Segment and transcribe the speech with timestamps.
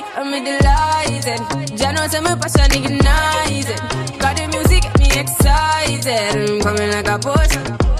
[0.00, 1.40] make me delighted.
[1.78, 3.78] Jano say me passion ignited.
[4.18, 6.50] Got the music me excited.
[6.50, 7.99] I'm coming like a potion.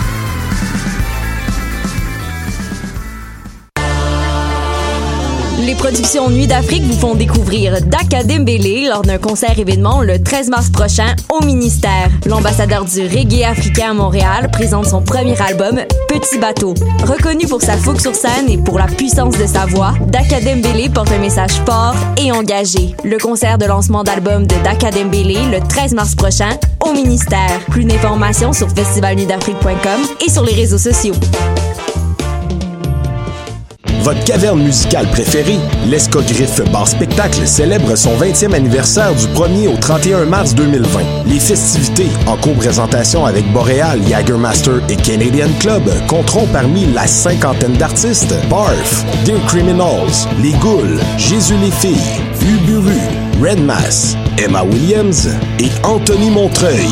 [5.71, 10.49] Les productions Nuit d'Afrique vous font découvrir Daka Dembélé lors d'un concert événement le 13
[10.49, 12.09] mars prochain au ministère.
[12.25, 15.79] L'ambassadeur du reggae africain à Montréal présente son premier album
[16.09, 16.73] Petit bateau.
[17.05, 20.89] Reconnu pour sa fougue sur scène et pour la puissance de sa voix, Daka Dembélé
[20.89, 22.93] porte un message fort et engagé.
[23.05, 26.49] Le concert de lancement d'album de Daka Dembélé le 13 mars prochain
[26.85, 27.61] au ministère.
[27.69, 31.15] Plus d'informations sur festivalnuitdafrique.com et sur les réseaux sociaux.
[34.03, 40.25] Votre caverne musicale préférée, l'Escogriffe Bar Spectacle, célèbre son 20e anniversaire du 1er au 31
[40.25, 41.01] mars 2020.
[41.27, 48.33] Les festivités, en co-présentation avec Boréal, Jagermaster et Canadian Club, compteront parmi la cinquantaine d'artistes
[48.49, 52.97] Barf, Dear Criminals, Les Ghouls, Jésus les filles, Uburu,
[53.39, 56.89] Redmass, Emma Williams et Anthony Montreuil.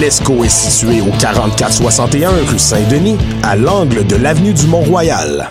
[0.00, 5.50] L'ESCO est situé au 4461 rue Saint-Denis, à l'angle de l'avenue du Mont-Royal.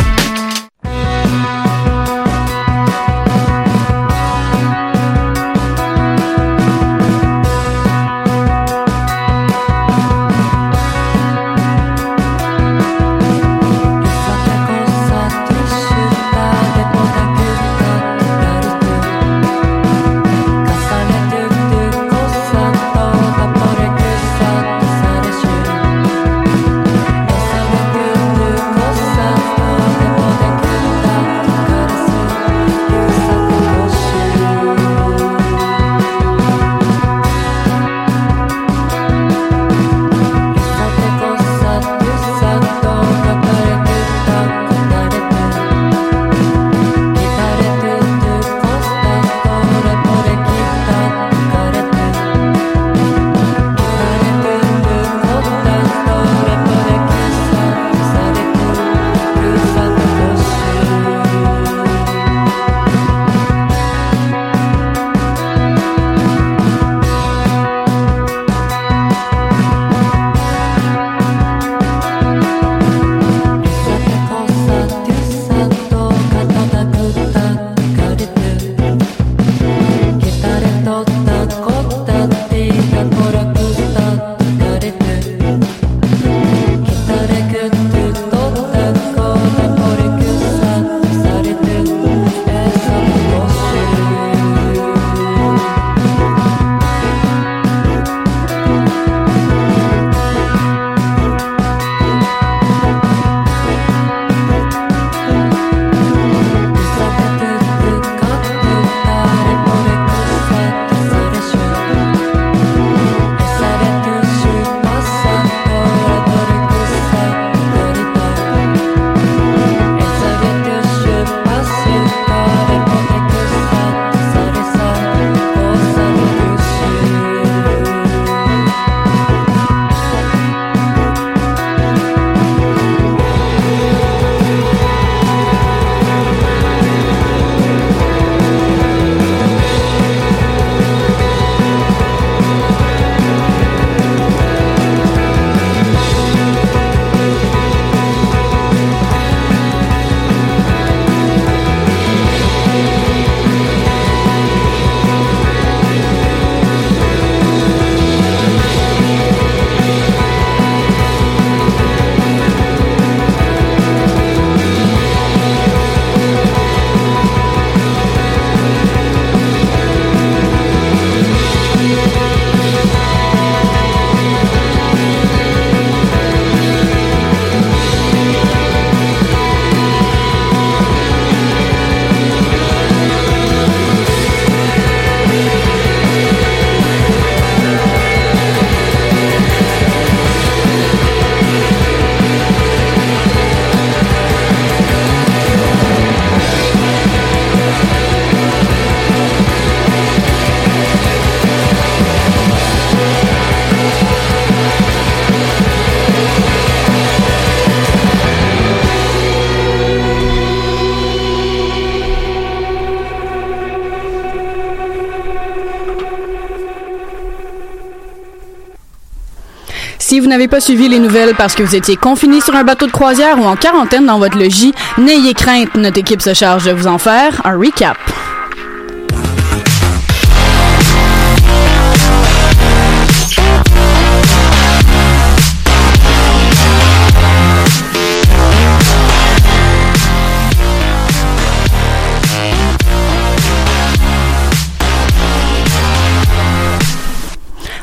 [220.11, 222.85] Si vous n'avez pas suivi les nouvelles parce que vous étiez confiné sur un bateau
[222.85, 226.73] de croisière ou en quarantaine dans votre logis, n'ayez crainte, notre équipe se charge de
[226.73, 227.95] vous en faire un recap.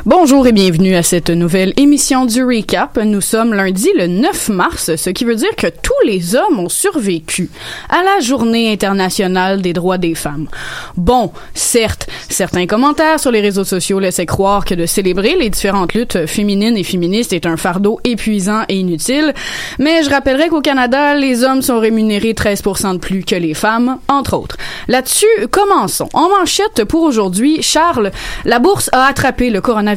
[0.05, 2.97] Bonjour et bienvenue à cette nouvelle émission du Recap.
[3.03, 6.69] Nous sommes lundi le 9 mars, ce qui veut dire que tous les hommes ont
[6.69, 7.49] survécu
[7.89, 10.47] à la journée internationale des droits des femmes.
[10.95, 15.93] Bon, certes, certains commentaires sur les réseaux sociaux laissaient croire que de célébrer les différentes
[15.93, 19.33] luttes féminines et féministes est un fardeau épuisant et inutile,
[19.79, 23.97] mais je rappellerai qu'au Canada, les hommes sont rémunérés 13% de plus que les femmes,
[24.07, 24.55] entre autres.
[24.87, 26.07] Là-dessus, commençons.
[26.13, 28.11] En manchette pour aujourd'hui, Charles,
[28.45, 29.89] la bourse a attrapé le coronavirus.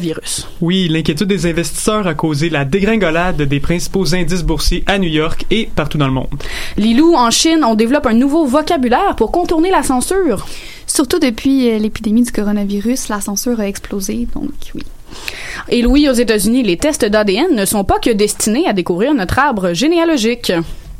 [0.61, 5.45] Oui, l'inquiétude des investisseurs a causé la dégringolade des principaux indices boursiers à New York
[5.51, 6.27] et partout dans le monde.
[6.77, 10.45] Lilou, en Chine, on développe un nouveau vocabulaire pour contourner la censure.
[10.87, 14.83] Surtout depuis euh, l'épidémie du coronavirus, la censure a explosé, donc oui.
[15.69, 19.39] Et Louis, aux États-Unis, les tests d'ADN ne sont pas que destinés à découvrir notre
[19.39, 20.51] arbre généalogique.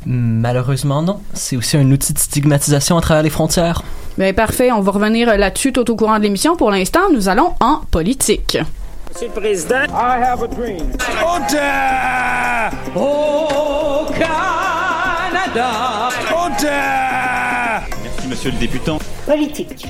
[0.06, 1.20] Malheureusement, non.
[1.32, 3.82] C'est aussi un outil de stigmatisation à travers les frontières.
[4.18, 6.56] Ben, parfait, on va revenir là-dessus tout au courant de l'émission.
[6.56, 8.58] Pour l'instant, nous allons en politique.
[9.14, 10.90] Monsieur le Président, I have a dream.
[12.96, 16.08] Au Canada!
[18.02, 18.98] Merci, monsieur le députant.
[19.24, 19.86] Politique.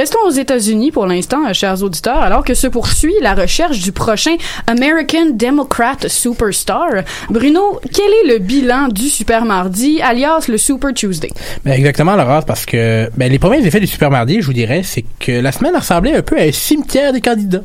[0.00, 3.92] Restons aux États-Unis pour l'instant, euh, chers auditeurs, alors que se poursuit la recherche du
[3.92, 4.34] prochain
[4.66, 7.02] American Democrat Superstar.
[7.28, 11.28] Bruno, quel est le bilan du Super Mardi, alias le Super Tuesday?
[11.66, 14.80] Ben exactement, Laurence, parce que ben, les premiers effets du Super Mardi, je vous dirais,
[14.84, 17.60] c'est que la semaine ressemblait un peu à un cimetière des candidats.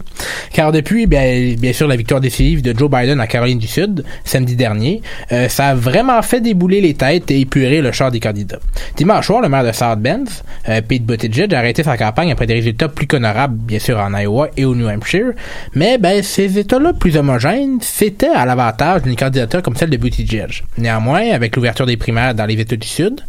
[0.51, 4.03] Car depuis, bien, bien sûr, la victoire décisive de Joe Biden à Caroline du Sud,
[4.25, 8.19] samedi dernier, euh, ça a vraiment fait débouler les têtes et épurer le char des
[8.19, 8.59] candidats.
[8.97, 10.25] Dimanche soir, le maire de South Bend,
[10.67, 14.13] euh, Pete Buttigieg, a arrêté sa campagne après des résultats plus qu'honorables, bien sûr, en
[14.17, 15.33] Iowa et au New Hampshire.
[15.73, 20.63] Mais ben, ces États-là plus homogènes, c'était à l'avantage d'une candidature comme celle de Buttigieg.
[20.77, 23.21] Néanmoins, avec l'ouverture des primaires dans les États du Sud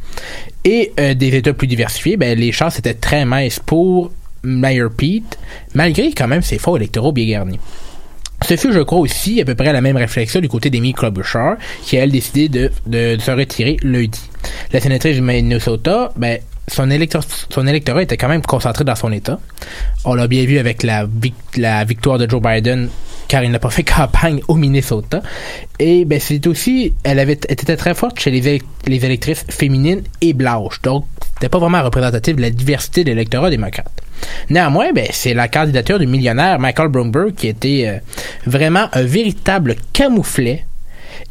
[0.65, 4.13] et euh, des États plus diversifiés, ben, les chances étaient très minces pour
[4.43, 5.39] Mayor Pete,
[5.75, 7.61] malgré quand même ses fonds électoraux bien garnis.
[8.47, 11.57] Ce fut, je crois, aussi à peu près la même réflexion du côté d'Amy Klobuchar,
[11.83, 12.71] qui a, elle, décidé de
[13.19, 14.21] se retirer lundi.
[14.73, 19.39] La sénatrice du Minnesota, ben, son, électorat était quand même concentré dans son État.
[20.05, 21.07] On l'a bien vu avec la,
[21.85, 22.89] victoire de Joe Biden,
[23.29, 25.23] car il n'a pas fait campagne au Minnesota.
[25.79, 30.33] Et ben, c'est aussi, elle avait était très forte chez les, les électrices féminines et
[30.33, 30.83] blanches.
[30.83, 33.91] Donc, c'était pas vraiment représentatif de la diversité de l'électorat démocrate.
[34.51, 37.99] Néanmoins, ben, c'est la candidature du millionnaire Michael Bloomberg qui était euh,
[38.47, 40.66] vraiment un véritable camouflet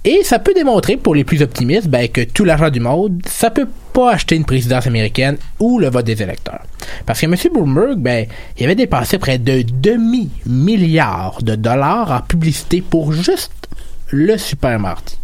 [0.03, 3.49] et ça peut démontrer pour les plus optimistes ben, que tout l'argent du monde, ça
[3.49, 6.61] peut pas acheter une présidence américaine ou le vote des électeurs.
[7.05, 7.35] Parce que M.
[7.53, 8.27] Bloomberg, ben,
[8.57, 13.51] il avait dépensé près de demi-milliard de dollars en publicité pour juste
[14.11, 15.17] le Super Mardi.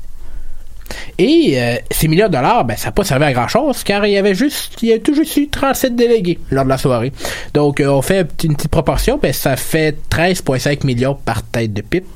[1.18, 4.06] Et euh, ces milliards de dollars, ben, ça n'a pas servi à grand chose, car
[4.06, 7.12] il y avait juste, il y a tout eu 37 délégués lors de la soirée.
[7.54, 11.82] Donc, euh, on fait une petite proportion, ben, ça fait 13,5 millions par tête de
[11.82, 12.08] pipe.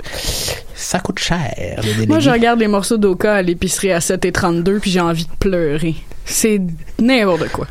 [0.85, 1.81] Ça coûte cher.
[2.07, 5.95] Moi, je regarde les morceaux d'Oka à l'épicerie à 7,32 puis j'ai envie de pleurer.
[6.25, 6.61] C'est
[7.01, 7.65] n'importe quoi.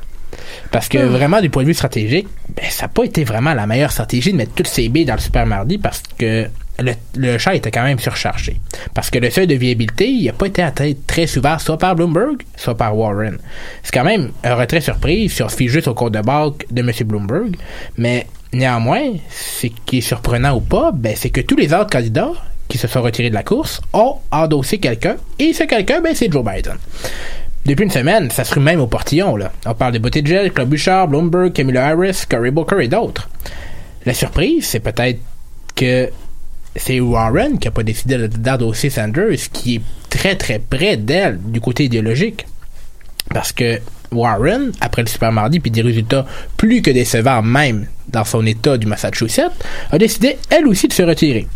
[0.73, 3.69] Parce que vraiment, du point de vue stratégique, ben, ça n'a pas été vraiment la
[3.69, 6.49] meilleure stratégie de mettre toutes ces billes dans le super mardi parce que
[6.81, 8.61] le, le chat était quand même surchargé.
[8.95, 11.95] Parce que le seuil de viabilité, il n'a pas été atteint très souvent, soit par
[11.95, 13.39] Bloomberg, soit par Warren.
[13.85, 16.67] C'est quand même un retrait surprise si on se fie juste au compte de banque
[16.69, 16.91] de M.
[17.07, 17.57] Bloomberg.
[17.97, 22.33] Mais néanmoins, ce qui est surprenant ou pas, ben, c'est que tous les autres candidats
[22.69, 26.31] qui se sont retirés de la course ont endossé quelqu'un, et ce quelqu'un, ben, c'est
[26.31, 26.77] Joe Biden.
[27.67, 29.53] Depuis une semaine, ça se rue même au portillon, là.
[29.65, 33.29] On parle de Buttigieg, Club Bouchard, Bloomberg, Camilla Harris, Cory Booker et d'autres.
[34.05, 35.19] La surprise, c'est peut-être
[35.75, 36.11] que
[36.77, 41.61] c'est Warren qui a pas décidé d'endosser Sanders, qui est très très près d'elle du
[41.61, 42.47] côté idéologique.
[43.31, 43.81] Parce que
[44.13, 46.27] Warren, après le Super Mardi, puis des résultats
[46.59, 49.53] plus que décevants même dans son état du Massachusetts,
[49.91, 51.47] a décidé elle aussi de se retirer.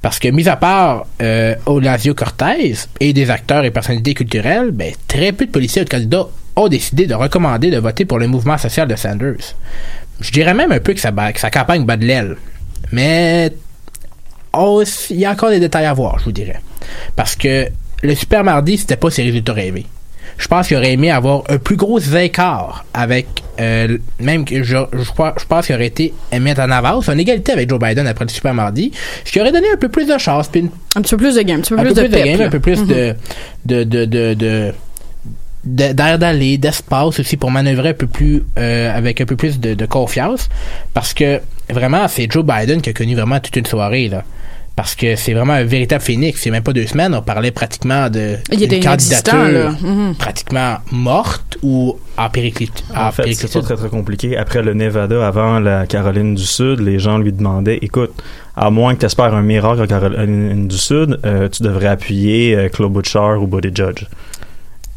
[0.00, 4.92] Parce que, mis à part euh, Olasio Cortez et des acteurs et personnalités culturelles, ben,
[5.08, 8.26] très peu de policiers et de candidats ont décidé de recommander de voter pour le
[8.26, 9.54] mouvement social de Sanders.
[10.20, 11.10] Je dirais même un peu que sa,
[11.50, 12.36] campagne bat de l'aile.
[12.92, 13.52] Mais
[15.10, 16.60] il y a encore des détails à voir, je vous dirais.
[17.16, 17.68] Parce que
[18.02, 19.86] le Super Mardi, c'était pas ses résultats rêvés.
[20.38, 23.26] Je pense qu'il aurait aimé avoir un plus gros écart avec
[23.60, 27.16] euh, même que je, je, crois, je pense qu'il aurait été mis en avance, en
[27.18, 28.92] égalité avec Joe Biden après le super mardi,
[29.24, 31.34] ce qui aurait donné un peu plus de chance, puis une- Un petit peu plus
[31.36, 32.46] de game, un petit peu un plus peu de plus de pep, game, là.
[32.46, 32.86] un peu plus Mhm.
[32.86, 33.14] de,
[33.66, 34.74] de, de, de, de-
[35.64, 39.60] de- d'air d'aller, d'espace aussi pour manœuvrer un peu plus euh, avec un peu plus
[39.60, 40.48] de, de confiance
[40.92, 44.24] parce que vraiment c'est Joe Biden qui a connu vraiment toute une soirée là
[44.76, 48.08] parce que c'est vraiment un véritable phénix c'est même pas deux semaines on parlait pratiquement
[48.08, 49.70] de Il là.
[49.80, 50.14] Mhm.
[50.16, 54.36] pratiquement morte ou en périclite En fait, c'est pas très très compliqué.
[54.36, 58.22] Après le Nevada, avant la Caroline du Sud, les gens lui demandaient écoute,
[58.56, 62.54] à moins que tu espères un miracle en Caroline du Sud, euh, tu devrais appuyer
[62.56, 64.06] euh, Claude Butcher ou Buddy Judge.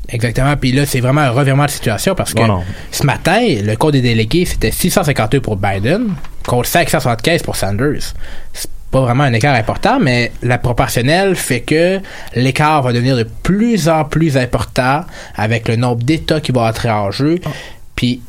[0.10, 0.56] Exactement.
[0.58, 2.64] Puis là, c'est vraiment un revirement de situation parce que Non, non.
[2.92, 6.10] ce matin, le code des délégués, c'était 652 pour Biden
[6.46, 8.14] contre 575 pour Sanders.
[8.54, 12.00] C'est pas vraiment un écart important, mais la proportionnelle fait que
[12.34, 15.04] l'écart va devenir de plus en plus important
[15.36, 17.40] avec le nombre d'États qui vont entrer en jeu.
[17.98, 18.22] Puis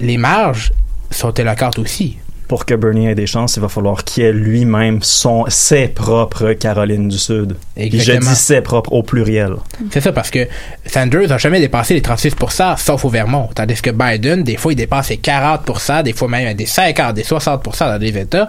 [0.00, 0.72] les marges
[1.10, 2.16] sont éloquentes aussi.
[2.48, 6.54] Pour que Bernie ait des chances, il va falloir qu'il ait lui-même son, ses propres
[6.54, 7.56] Caroline du Sud.
[7.76, 9.56] Et je dis ses propres au pluriel.
[9.90, 10.48] C'est ça, parce que
[10.86, 13.48] Sanders n'a jamais dépassé les 36%, sauf au Vermont.
[13.54, 17.22] Tandis que Biden, des fois, il dépasse les 40%, des fois même des 50%, des
[17.22, 18.48] 60% dans des États.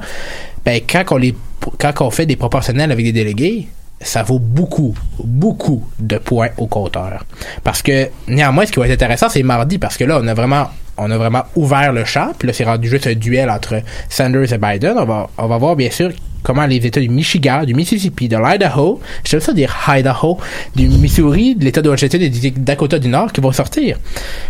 [0.65, 1.35] Ben, quand on, les,
[1.77, 3.67] quand on fait des proportionnels avec des délégués,
[4.01, 7.25] ça vaut beaucoup, beaucoup de points au compteur.
[7.63, 10.33] Parce que, néanmoins, ce qui va être intéressant, c'est mardi, parce que là, on a
[10.33, 14.53] vraiment, on a vraiment ouvert le champ, puis là, c'est juste un duel entre Sanders
[14.53, 14.95] et Biden.
[14.97, 16.11] On va, on va voir, bien sûr,
[16.43, 20.37] comment les États du Michigan, du Mississippi, de l'Idaho, j'aime ça dire Idaho,
[20.75, 23.97] du Missouri, de l'État de Washington et du Dakota du Nord qui vont sortir.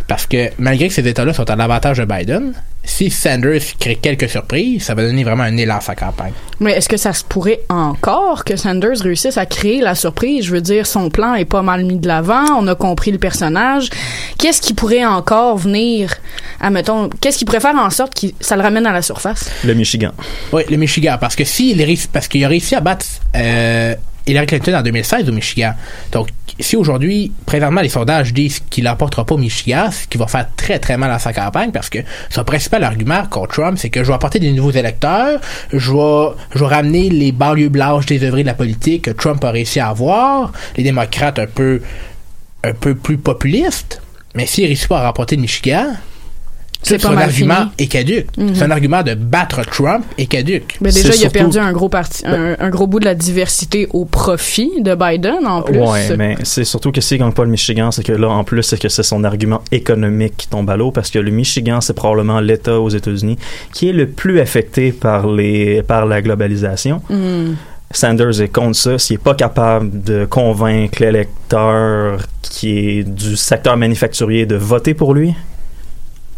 [0.07, 2.53] Parce que malgré que ces États-là sont à l'avantage de Biden,
[2.89, 6.33] si Sanders crée quelques surprises, ça va donner vraiment un élan à sa campagne.
[6.59, 10.45] Mais est-ce que ça se pourrait encore que Sanders réussisse à créer la surprise?
[10.45, 13.17] Je veux dire, son plan est pas mal mis de l'avant, on a compris le
[13.19, 13.89] personnage.
[14.37, 16.15] Qu'est-ce qui pourrait encore venir,
[16.59, 19.49] admettons, qu'est-ce qui pourrait faire en sorte que ça le ramène à la surface?
[19.63, 20.11] Le Michigan.
[20.51, 23.05] Oui, le Michigan, parce que s'il réussi- parce qu'il a réussi à battre
[23.35, 23.95] euh,
[24.29, 25.73] Hillary Clinton en 2016 au Michigan.
[26.11, 30.27] Donc, si aujourd'hui, présentement, les sondages disent qu'il n'emportera pas au Michigan, ce qui va
[30.27, 33.89] faire très très mal à sa campagne, parce que son principal argument contre Trump, c'est
[33.89, 35.39] que je vais apporter des nouveaux électeurs,
[35.71, 39.51] je vais, je vais ramener les banlieues blanches désœuvrées de la politique que Trump a
[39.51, 41.81] réussi à avoir, les démocrates un peu,
[42.63, 44.01] un peu plus populistes,
[44.35, 45.87] mais s'il réussit pas à remporter le Michigan,
[46.81, 47.71] C'est son argument fini.
[47.77, 48.37] est caduque.
[48.37, 48.55] Mhm.
[48.55, 50.77] Son argument de battre Trump est caduque.
[50.81, 53.87] Mais déjà, il a perdu un gros parti, un, un gros bout de la diversité
[53.91, 55.79] au profit de Biden, en plus.
[55.79, 58.63] Ouais, mais c'est surtout que s'il gagne pas le Michigan, c'est que là, en plus,
[58.63, 61.93] c'est que c'est son argument économique qui tombe à l'eau parce que le Michigan, c'est
[61.93, 63.37] probablement l'État aux États-Unis
[63.73, 67.01] qui est le plus affecté par les, par la globalisation.
[67.09, 67.53] Hmm.
[67.91, 68.99] Sanders est contre ça.
[68.99, 75.13] S'il n'est pas capable de convaincre l'électeur qui est du secteur manufacturier de voter pour
[75.13, 75.33] lui,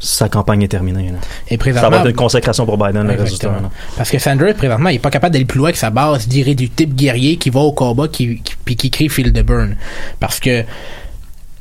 [0.01, 1.12] sa campagne est terminée.
[1.12, 1.20] là.
[1.48, 3.70] Et Ça va être une consécration pour Biden le là.
[3.96, 6.55] Parce que Sanders, présentement, il est pas capable d'aller plus loin que sa base dirait
[6.55, 9.75] du type guerrier qui va au combat qui, qui, puis qui crie Field de Burn.
[10.20, 10.63] Parce que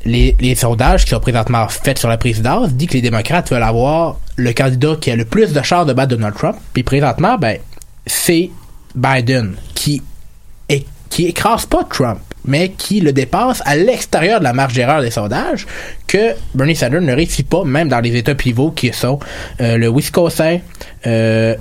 [0.07, 3.63] les, les sondages qui sont présentement faits sur la présidence disent que les démocrates veulent
[3.63, 6.57] avoir le candidat qui a le plus de chances de battre Donald Trump.
[6.73, 7.59] Puis présentement, ben,
[8.07, 8.51] c'est
[8.95, 10.03] Biden qui,
[10.71, 15.03] est, qui écrase pas Trump, mais qui le dépasse à l'extérieur de la marge d'erreur
[15.03, 15.67] des sondages
[16.07, 19.19] que Bernie Sanders ne réussit pas, même dans les États pivots qui sont
[19.61, 20.59] euh, le Wisconsin,
[21.07, 21.55] euh,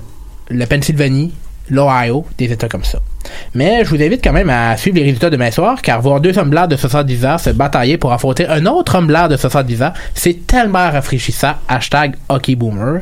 [0.50, 1.32] la Pennsylvanie,
[1.68, 3.00] l'Ohio, des États comme ça.
[3.54, 6.38] Mais je vous invite quand même à suivre les résultats demain soir, car voir deux
[6.38, 9.82] hommes blancs de 70 ans se batailler pour affronter un autre homme blanc de 70
[9.82, 11.52] ans, c'est tellement rafraîchissant.
[11.68, 13.00] Hashtag HockeyBoomer.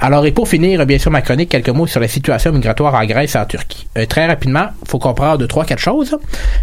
[0.00, 3.04] Alors, et pour finir, bien sûr, ma chronique, quelques mots sur la situation migratoire en
[3.04, 3.86] Grèce et en Turquie.
[3.98, 6.16] Euh, très rapidement, faut comprendre deux, trois, quatre choses.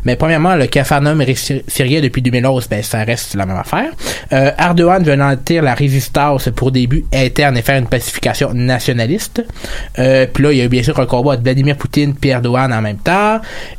[0.06, 1.36] Mais premièrement, le Capharnaüm ré-
[1.68, 3.92] syrien depuis 2011, ben, ça reste la même affaire.
[4.32, 9.44] Euh, Erdogan veut anéantir la résistance pour des buts internes et faire une pacification nationaliste.
[10.00, 12.28] Euh, puis là, il y a eu bien sûr un combat entre Vladimir Poutine et
[12.28, 12.93] Erdogan en même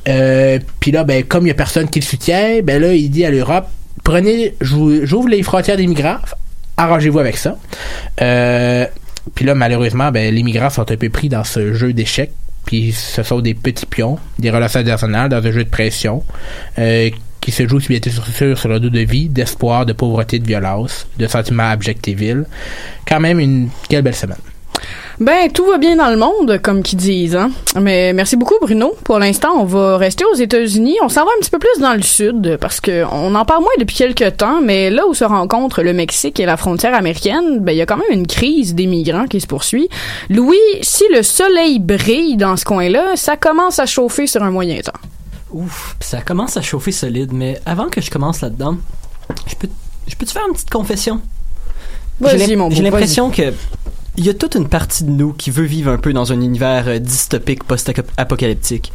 [0.09, 3.11] Euh, puis là, ben, comme il y a personne qui le soutient, ben là, il
[3.11, 3.66] dit à l'Europe,
[4.02, 6.18] prenez, j'ou- j'ouvre les frontières des migrants,
[6.76, 7.56] arrangez-vous avec ça.
[8.21, 8.87] Euh,
[9.35, 12.33] puis là, malheureusement, ben, les migrants sont un peu pris dans ce jeu d'échecs.
[12.66, 16.25] Puis ce sont des petits pions, des relations internationales dans un jeu de pression
[16.78, 17.99] euh, qui se joue bien
[18.33, 22.14] sûr sur le dos de vie, d'espoir, de pauvreté, de violence, de sentiments abjects et
[22.14, 22.47] vils.
[23.06, 24.38] Quand même une quelle belle semaine.
[25.21, 27.52] Ben, tout va bien dans le monde, comme qu'ils disent, hein.
[27.80, 28.94] Mais merci beaucoup, Bruno.
[29.04, 30.97] Pour l'instant, on va rester aux États-Unis.
[31.02, 33.61] On s'en va un petit peu plus dans le sud, parce que on en parle
[33.61, 37.61] moins depuis quelques temps, mais là où se rencontrent le Mexique et la frontière américaine,
[37.61, 39.88] ben, il y a quand même une crise des migrants qui se poursuit.
[40.30, 44.80] Louis, si le soleil brille dans ce coin-là, ça commence à chauffer sur un moyen
[44.80, 44.92] temps.
[45.52, 48.76] Ouf, ça commence à chauffer solide, mais avant que je commence là-dedans,
[49.47, 49.68] je peux,
[50.09, 51.21] je peux te faire une petite confession?
[52.21, 53.52] Vas-y, mon J'ai l'impression que
[54.16, 56.40] il y a toute une partie de nous qui veut vivre un peu dans un
[56.40, 58.92] univers euh, dystopique post-apocalyptique.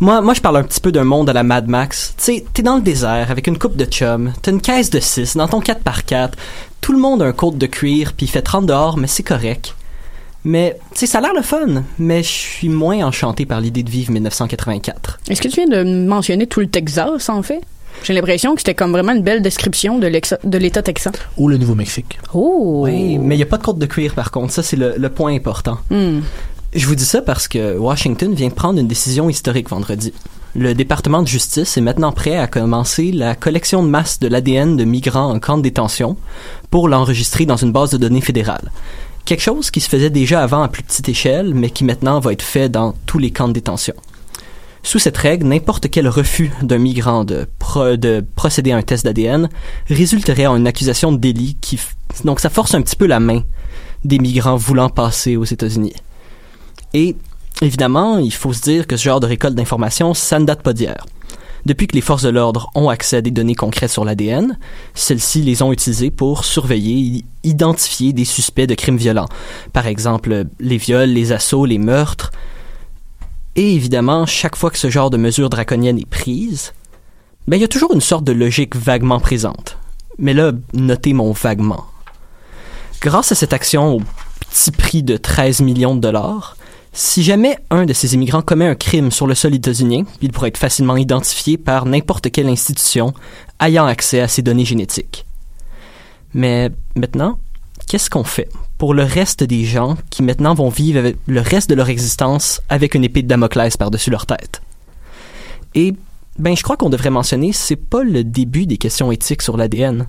[0.00, 2.14] Moi, je parle un petit peu d'un monde à la Mad Max.
[2.18, 5.00] Tu sais, t'es dans le désert avec une coupe de chum, t'as une caisse de
[5.00, 6.32] 6 dans ton 4x4,
[6.80, 9.22] tout le monde a un côte de cuir, puis il fait 30 dehors, mais c'est
[9.22, 9.74] correct.
[10.44, 13.90] Mais, tu ça a l'air le fun, mais je suis moins enchanté par l'idée de
[13.90, 15.20] vivre 1984.
[15.28, 17.60] Est-ce que tu viens de mentionner tout le Texas, en fait?
[18.02, 20.06] J'ai l'impression que c'était comme vraiment une belle description de
[20.58, 21.12] l'État texan.
[21.36, 22.18] Ou le Nouveau-Mexique.
[22.34, 22.82] Oh!
[22.84, 24.94] Oui, mais il n'y a pas de côte de cuir par contre, ça c'est le,
[24.96, 25.78] le point important.
[25.90, 26.20] Hmm.
[26.74, 30.12] Je vous dis ça parce que Washington vient de prendre une décision historique vendredi.
[30.54, 34.76] Le département de justice est maintenant prêt à commencer la collection de masse de l'ADN
[34.76, 36.16] de migrants en camp de détention
[36.70, 38.70] pour l'enregistrer dans une base de données fédérale.
[39.24, 42.32] Quelque chose qui se faisait déjà avant à plus petite échelle, mais qui maintenant va
[42.32, 43.94] être fait dans tous les camps de détention.
[44.82, 49.04] Sous cette règle, n'importe quel refus d'un migrant de, pro- de procéder à un test
[49.04, 49.48] d'ADN
[49.88, 51.78] résulterait en une accusation de délit qui...
[52.24, 53.42] Donc ça force un petit peu la main
[54.04, 55.94] des migrants voulant passer aux États-Unis.
[56.94, 57.16] Et
[57.60, 60.72] évidemment, il faut se dire que ce genre de récolte d'informations, ça ne date pas
[60.72, 61.04] d'hier.
[61.66, 64.56] Depuis que les forces de l'ordre ont accès à des données concrètes sur l'ADN,
[64.94, 69.28] celles-ci les ont utilisées pour surveiller et identifier des suspects de crimes violents.
[69.72, 72.30] Par exemple, les viols, les assauts, les meurtres.
[73.56, 76.72] Et évidemment, chaque fois que ce genre de mesure draconienne est prise,
[77.46, 79.78] ben, il y a toujours une sorte de logique vaguement présente.
[80.18, 81.84] Mais là, notez mon vaguement.
[83.00, 84.02] Grâce à cette action au
[84.40, 86.56] petit prix de 13 millions de dollars,
[86.92, 90.48] si jamais un de ces immigrants commet un crime sur le sol états-unien, il pourrait
[90.48, 93.14] être facilement identifié par n'importe quelle institution
[93.60, 95.24] ayant accès à ces données génétiques.
[96.34, 97.38] Mais maintenant,
[97.88, 101.74] qu'est-ce qu'on fait pour le reste des gens qui maintenant vont vivre le reste de
[101.74, 104.60] leur existence avec une épée de Damoclès par-dessus leur tête?
[105.74, 105.94] Et
[106.38, 110.06] ben, je crois qu'on devrait mentionner, c'est pas le début des questions éthiques sur l'ADN.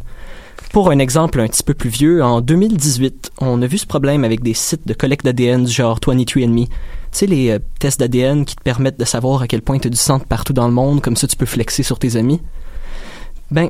[0.72, 4.24] Pour un exemple un petit peu plus vieux, en 2018, on a vu ce problème
[4.24, 6.68] avec des sites de collecte d'ADN du genre 23andMe.
[6.68, 6.72] Tu
[7.12, 9.89] sais, les euh, tests d'ADN qui te permettent de savoir à quel point tu as
[9.89, 12.39] du sang partout dans le monde, comme ça tu peux flexer sur tes amis.
[13.50, 13.70] Ben,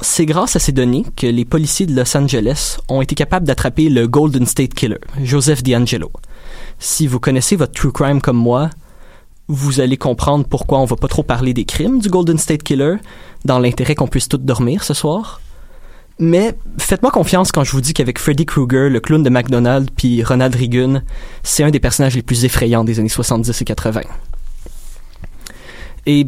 [0.00, 3.88] c'est grâce à ces données que les policiers de Los Angeles ont été capables d'attraper
[3.88, 6.10] le Golden State Killer, Joseph D'Angelo.
[6.78, 8.70] Si vous connaissez votre true crime comme moi,
[9.48, 12.96] vous allez comprendre pourquoi on va pas trop parler des crimes du Golden State Killer,
[13.44, 15.40] dans l'intérêt qu'on puisse tous dormir ce soir.
[16.18, 20.22] Mais faites-moi confiance quand je vous dis qu'avec Freddy Krueger, le clown de McDonald's, puis
[20.22, 21.02] Ronald Reagan,
[21.42, 24.00] c'est un des personnages les plus effrayants des années 70 et 80.
[26.06, 26.26] Et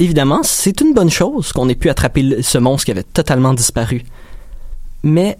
[0.00, 4.02] évidemment, c'est une bonne chose qu'on ait pu attraper ce monstre qui avait totalement disparu.
[5.02, 5.38] Mais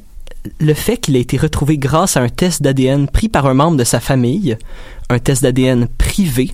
[0.60, 3.76] le fait qu'il ait été retrouvé grâce à un test d'ADN pris par un membre
[3.76, 4.56] de sa famille,
[5.08, 6.52] un test d'ADN privé,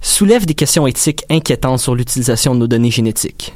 [0.00, 3.54] soulève des questions éthiques inquiétantes sur l'utilisation de nos données génétiques.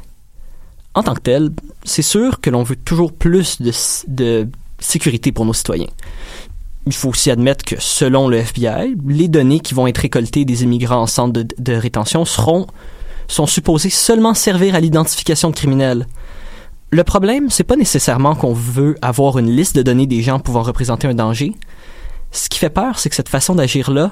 [0.94, 1.50] En tant que tel,
[1.84, 4.48] c'est sûr que l'on veut toujours plus de,
[4.80, 5.90] sécurité pour nos citoyens.
[6.86, 10.64] Il faut aussi admettre que selon le FBI, les données qui vont être récoltées des
[10.64, 12.66] immigrants en centre de rétention seront
[13.30, 16.06] sont supposées seulement servir à l'identification de criminels.
[16.90, 20.62] Le problème, c'est pas nécessairement qu'on veut avoir une liste de données des gens pouvant
[20.62, 21.54] représenter un danger.
[22.32, 24.10] Ce qui fait peur, c'est que cette façon d'agir-là,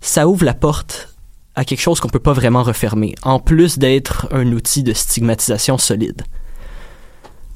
[0.00, 1.08] ça ouvre la porte
[1.54, 5.78] à quelque chose qu'on peut pas vraiment refermer, en plus d'être un outil de stigmatisation
[5.78, 6.22] solide.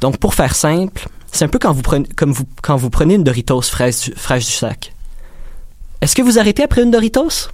[0.01, 1.83] Donc, pour faire simple, c'est un peu comme
[2.63, 4.11] quand vous prenez une Doritos fraîche
[4.47, 4.93] du sac.
[6.03, 7.49] Est-ce que vous arrêtez après une Doritos?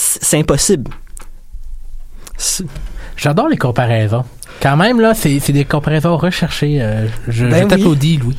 [0.00, 0.90] C'est impossible.
[3.16, 4.24] J'adore les comparaisons.
[4.62, 6.78] Quand même, là, c'est c'est des comparaisons recherchées.
[6.80, 7.68] euh, je Ben je oui.
[7.68, 8.36] t'applaudis, Louis.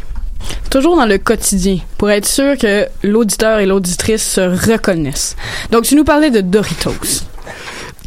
[0.72, 4.42] Toujours dans le quotidien, pour être sûr que l'auditeur et l'auditrice se
[4.72, 5.36] reconnaissent.
[5.72, 6.94] Donc, tu nous parlais de Doritos.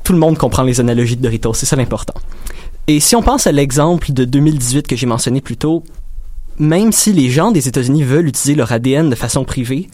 [0.05, 2.15] tout le monde comprend les analogies de Doritos, c'est ça l'important.
[2.87, 5.85] Et si on pense à l'exemple de 2018 que j'ai mentionné plus tôt,
[6.59, 9.89] même si les gens des États-Unis veulent utiliser leur ADN de façon privée,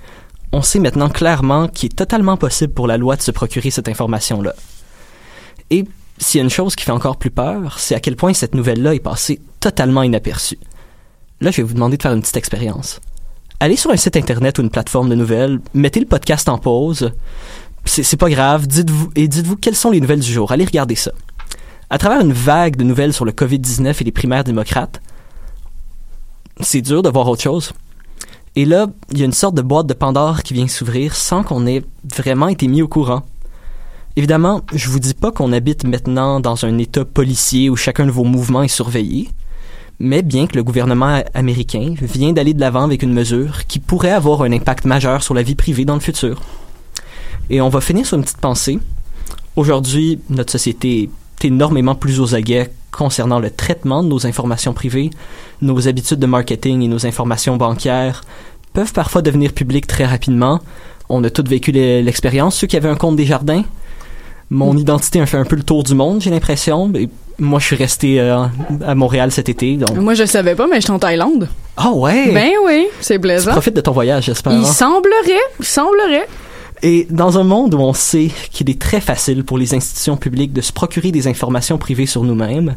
[0.52, 3.88] on sait maintenant clairement qu'il est totalement possible pour la loi de se procurer cette
[3.88, 4.54] information-là.
[5.70, 5.84] Et
[6.18, 8.54] s'il y a une chose qui fait encore plus peur, c'est à quel point cette
[8.54, 10.58] nouvelle-là est passée totalement inaperçue.
[11.40, 13.00] Là, je vais vous demander de faire une petite expérience.
[13.60, 17.12] Allez sur un site internet ou une plateforme de nouvelles, mettez le podcast en pause,
[17.84, 20.52] c'est pas grave, dites-vous et dites-vous quelles sont les nouvelles du jour.
[20.52, 21.12] Allez regarder ça.
[21.90, 25.00] À travers une vague de nouvelles sur le COVID-19 et les primaires démocrates,
[26.60, 27.72] c'est dur de voir autre chose.
[28.58, 31.44] Et là, il y a une sorte de boîte de Pandore qui vient s'ouvrir sans
[31.44, 31.84] qu'on ait
[32.16, 33.22] vraiment été mis au courant.
[34.16, 38.10] Évidemment, je vous dis pas qu'on habite maintenant dans un état policier où chacun de
[38.10, 39.28] vos mouvements est surveillé,
[40.00, 44.10] mais bien que le gouvernement américain vient d'aller de l'avant avec une mesure qui pourrait
[44.10, 46.42] avoir un impact majeur sur la vie privée dans le futur.
[47.50, 48.80] Et on va finir sur une petite pensée.
[49.54, 55.10] Aujourd'hui, notre société est énormément plus aux aguets concernant le traitement de nos informations privées,
[55.62, 58.22] nos habitudes de marketing et nos informations bancaires
[58.78, 60.60] peuvent parfois devenir publiques très rapidement.
[61.08, 63.64] On a tous vécu l'e- l'expérience, ceux qui avaient un compte des jardins.
[64.50, 66.92] Mon identité a fait un peu le tour du monde, j'ai l'impression.
[67.40, 68.44] Moi, je suis resté euh,
[68.86, 69.96] à Montréal cet été, donc...
[69.96, 71.48] Moi, je savais pas, mais je suis en Thaïlande.
[71.76, 72.30] Ah ouais?
[72.32, 73.50] Ben oui, c'est plaisant.
[73.50, 74.52] Profite de ton voyage, j'espère.
[74.52, 74.64] Il hein?
[74.64, 76.28] semblerait, il semblerait.
[76.84, 80.52] Et dans un monde où on sait qu'il est très facile pour les institutions publiques
[80.52, 82.76] de se procurer des informations privées sur nous-mêmes,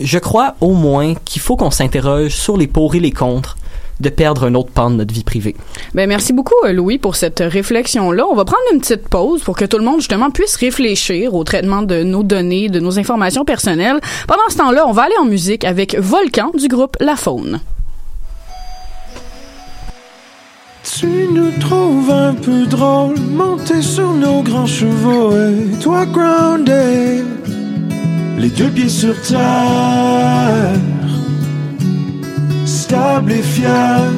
[0.00, 3.58] je crois au moins qu'il faut qu'on s'interroge sur les pour et les contre
[4.00, 5.56] de perdre un autre pan de notre vie privée.
[5.94, 8.26] Ben merci beaucoup euh, Louis pour cette réflexion-là.
[8.30, 11.44] On va prendre une petite pause pour que tout le monde justement puisse réfléchir au
[11.44, 14.00] traitement de nos données, de nos informations personnelles.
[14.26, 17.60] Pendant ce temps-là, on va aller en musique avec Volcan du groupe La Faune.
[21.00, 27.26] Tu nous trouves un peu drôle, monter sur nos grands chevaux et toi grounded,
[28.38, 30.72] les deux pieds sur terre,
[32.68, 34.12] stable et fier.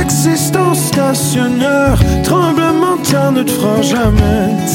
[0.00, 2.96] Existence stationneur, tremblement
[3.32, 4.66] de fera jamais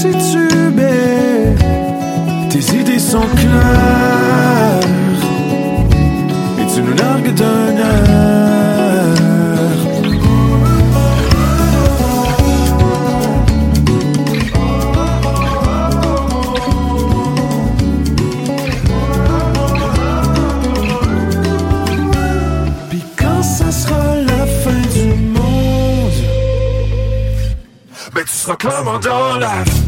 [29.41, 29.80] clairement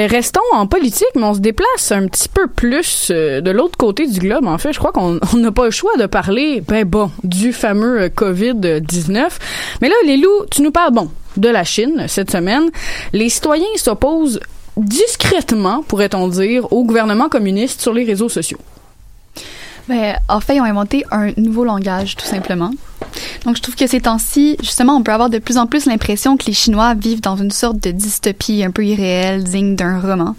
[0.00, 3.76] Ben restons en politique, mais on se déplace un petit peu plus euh, de l'autre
[3.76, 4.46] côté du globe.
[4.46, 7.52] En fait, je crois qu'on on n'a pas le choix de parler, ben bon, du
[7.52, 9.28] fameux euh, Covid-19.
[9.82, 12.70] Mais là, les loups, tu nous parles, bon, de la Chine cette semaine.
[13.12, 14.40] Les citoyens s'opposent
[14.78, 18.60] discrètement, pourrait-on dire, au gouvernement communiste sur les réseaux sociaux.
[19.86, 22.70] Ben, en fait, ils ont inventé un nouveau langage, tout simplement.
[23.44, 26.36] Donc, je trouve que ces temps-ci, justement, on peut avoir de plus en plus l'impression
[26.36, 30.36] que les Chinois vivent dans une sorte de dystopie un peu irréelle, digne d'un roman.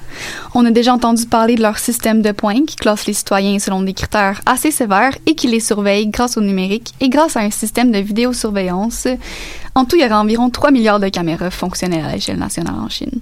[0.54, 3.82] On a déjà entendu parler de leur système de points qui classe les citoyens selon
[3.82, 7.52] des critères assez sévères et qui les surveille grâce au numérique et grâce à un
[7.52, 9.08] système de vidéosurveillance.
[9.74, 12.90] En tout, il y aura environ 3 milliards de caméras fonctionnelles à l'échelle nationale en
[12.90, 13.22] Chine.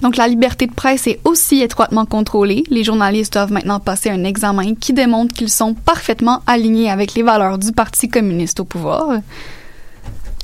[0.00, 2.64] Donc, la liberté de presse est aussi étroitement contrôlée.
[2.70, 7.22] Les journalistes doivent maintenant passer un examen qui démontre qu'ils sont parfaitement alignés avec les
[7.22, 9.20] valeurs du Parti communiste au pouvoir.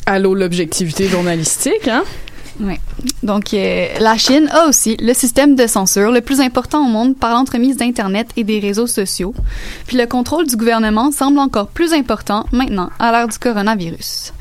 [0.04, 2.04] Allô, l'objectivité journalistique, hein?
[2.60, 2.74] Oui.
[3.22, 7.16] Donc, euh, la Chine a aussi le système de censure le plus important au monde
[7.16, 9.34] par l'entremise d'Internet et des réseaux sociaux.
[9.86, 14.32] Puis le contrôle du gouvernement semble encore plus important maintenant à l'ère du coronavirus.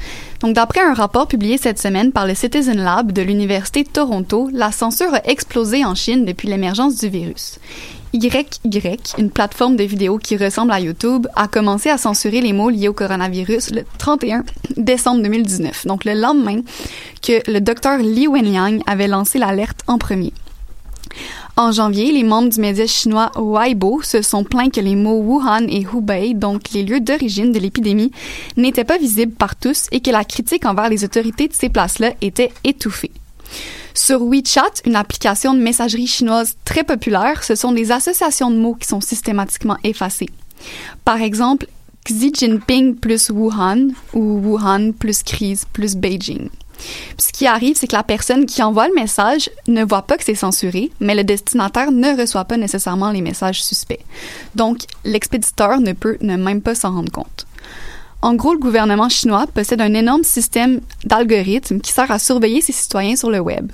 [0.45, 4.47] Donc, d'après un rapport publié cette semaine par le Citizen Lab de l'Université de Toronto,
[4.53, 7.57] la censure a explosé en Chine depuis l'émergence du virus.
[8.13, 8.29] YY,
[9.17, 12.89] une plateforme de vidéos qui ressemble à YouTube, a commencé à censurer les mots liés
[12.89, 14.43] au coronavirus le 31
[14.77, 16.61] décembre 2019, donc le lendemain
[17.23, 20.31] que le docteur Li Wenliang avait lancé l'alerte en premier.
[21.57, 25.67] En janvier, les membres du média chinois Weibo se sont plaints que les mots Wuhan
[25.69, 28.11] et Hubei, donc les lieux d'origine de l'épidémie,
[28.57, 32.11] n'étaient pas visibles par tous et que la critique envers les autorités de ces places-là
[32.19, 33.11] était étouffée.
[33.93, 38.75] Sur WeChat, une application de messagerie chinoise très populaire, ce sont des associations de mots
[38.75, 40.29] qui sont systématiquement effacées.
[41.05, 41.67] Par exemple,
[42.03, 46.49] Xi Jinping plus Wuhan ou Wuhan plus crise plus Beijing.
[47.17, 50.23] Ce qui arrive, c'est que la personne qui envoie le message ne voit pas que
[50.23, 54.03] c'est censuré, mais le destinataire ne reçoit pas nécessairement les messages suspects.
[54.55, 57.45] Donc, l'expéditeur ne peut ne même pas s'en rendre compte.
[58.21, 62.71] En gros, le gouvernement chinois possède un énorme système d'algorithmes qui sert à surveiller ses
[62.71, 63.71] citoyens sur le web.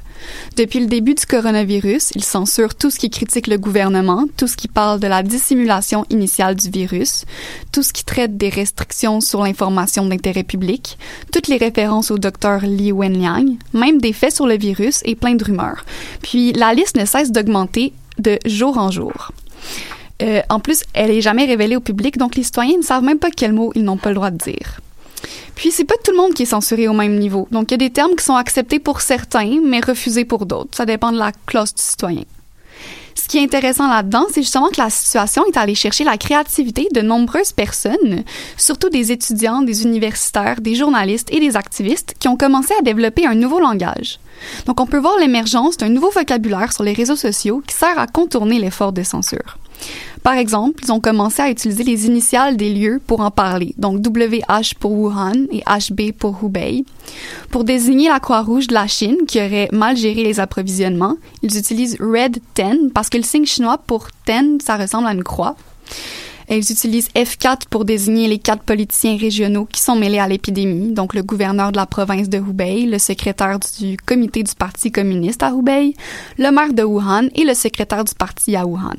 [0.57, 4.57] Depuis le début du coronavirus, il censure tout ce qui critique le gouvernement, tout ce
[4.57, 7.25] qui parle de la dissimulation initiale du virus,
[7.71, 10.97] tout ce qui traite des restrictions sur l'information d'intérêt public,
[11.31, 15.35] toutes les références au docteur Li Wenliang, même des faits sur le virus et plein
[15.35, 15.85] de rumeurs.
[16.21, 19.31] Puis la liste ne cesse d'augmenter de jour en jour.
[20.21, 23.19] Euh, en plus, elle est jamais révélée au public, donc les citoyens ne savent même
[23.19, 24.79] pas quels mots ils n'ont pas le droit de dire.
[25.55, 27.47] Puis c'est pas tout le monde qui est censuré au même niveau.
[27.51, 30.75] Donc il y a des termes qui sont acceptés pour certains, mais refusés pour d'autres.
[30.75, 32.23] Ça dépend de la classe du citoyen.
[33.15, 36.87] Ce qui est intéressant là-dedans, c'est justement que la situation est allée chercher la créativité
[36.93, 38.23] de nombreuses personnes,
[38.57, 43.27] surtout des étudiants, des universitaires, des journalistes et des activistes qui ont commencé à développer
[43.27, 44.19] un nouveau langage.
[44.65, 48.07] Donc on peut voir l'émergence d'un nouveau vocabulaire sur les réseaux sociaux qui sert à
[48.07, 49.57] contourner l'effort de censure.
[50.23, 54.05] Par exemple, ils ont commencé à utiliser les initiales des lieux pour en parler, donc
[54.05, 56.85] WH pour Wuhan et HB pour Hubei.
[57.49, 61.97] Pour désigner la Croix-Rouge de la Chine qui aurait mal géré les approvisionnements, ils utilisent
[61.99, 65.55] Red 10 parce que le signe chinois pour 10, ça ressemble à une croix.
[66.49, 71.13] Ils utilisent F4 pour désigner les quatre politiciens régionaux qui sont mêlés à l'épidémie, donc
[71.13, 75.51] le gouverneur de la province de Hubei, le secrétaire du comité du Parti communiste à
[75.51, 75.95] Hubei,
[76.37, 78.97] le maire de Wuhan et le secrétaire du parti à Wuhan.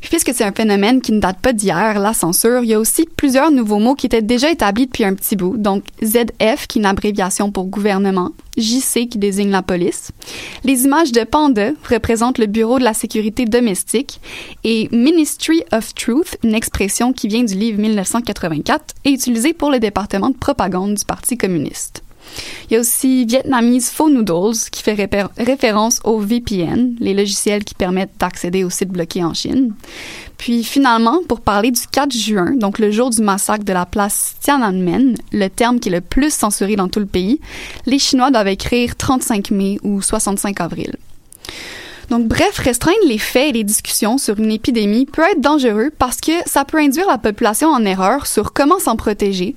[0.00, 2.80] Puis puisque c'est un phénomène qui ne date pas d'hier, la censure, il y a
[2.80, 5.56] aussi plusieurs nouveaux mots qui étaient déjà établis depuis un petit bout.
[5.56, 10.12] Donc ZF, qui est une abréviation pour gouvernement, JC, qui désigne la police.
[10.64, 14.20] Les images de panda représentent le Bureau de la sécurité domestique
[14.64, 19.78] et Ministry of Truth, une expression qui vient du livre 1984 et utilisée pour le
[19.78, 22.02] département de propagande du Parti communiste.
[22.68, 24.96] Il y a aussi Vietnamese Faux Noodles qui fait
[25.38, 29.74] référence au VPN, les logiciels qui permettent d'accéder aux sites bloqués en Chine.
[30.36, 34.36] Puis finalement, pour parler du 4 juin, donc le jour du massacre de la place
[34.40, 37.40] Tiananmen, le terme qui est le plus censuré dans tout le pays,
[37.84, 40.96] les Chinois doivent écrire 35 mai ou 65 avril.
[42.10, 46.16] Donc, bref, restreindre les faits et les discussions sur une épidémie peut être dangereux parce
[46.16, 49.54] que ça peut induire la population en erreur sur comment s'en protéger.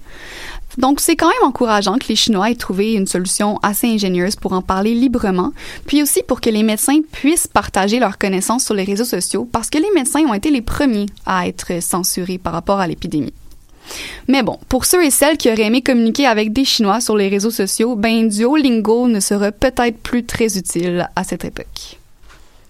[0.78, 4.54] Donc, c'est quand même encourageant que les Chinois aient trouvé une solution assez ingénieuse pour
[4.54, 5.52] en parler librement,
[5.86, 9.70] puis aussi pour que les médecins puissent partager leurs connaissances sur les réseaux sociaux, parce
[9.70, 13.34] que les médecins ont été les premiers à être censurés par rapport à l'épidémie.
[14.28, 17.28] Mais bon, pour ceux et celles qui auraient aimé communiquer avec des Chinois sur les
[17.28, 22.00] réseaux sociaux, ben Duolingo ne sera peut-être plus très utile à cette époque.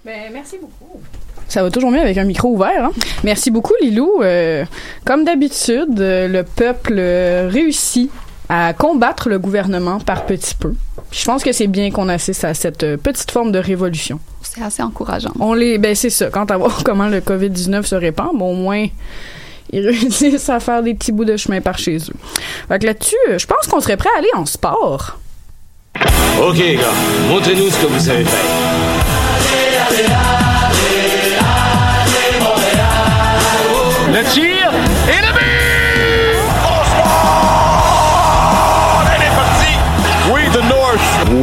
[0.03, 0.99] Ben, merci beaucoup.
[1.47, 2.85] Ça va toujours mieux avec un micro ouvert.
[2.85, 2.91] Hein?
[3.23, 4.21] Merci beaucoup, Lilou.
[4.21, 4.65] Euh,
[5.05, 8.09] comme d'habitude, euh, le peuple euh, réussit
[8.49, 10.73] à combattre le gouvernement par petits peu.
[11.09, 14.19] Puis je pense que c'est bien qu'on assiste à cette petite forme de révolution.
[14.41, 15.31] C'est assez encourageant.
[15.39, 16.29] On les, ben c'est ça.
[16.29, 18.87] Quant à voir comment le Covid-19 se répand, bon, au moins
[19.71, 22.15] ils réussissent à faire des petits bouts de chemin par chez eux.
[22.67, 25.17] Fait que là-dessus, je pense qu'on serait prêt à aller en sport.
[26.41, 26.93] Ok, gars,
[27.29, 30.22] montrez-nous ce que vous savez faire.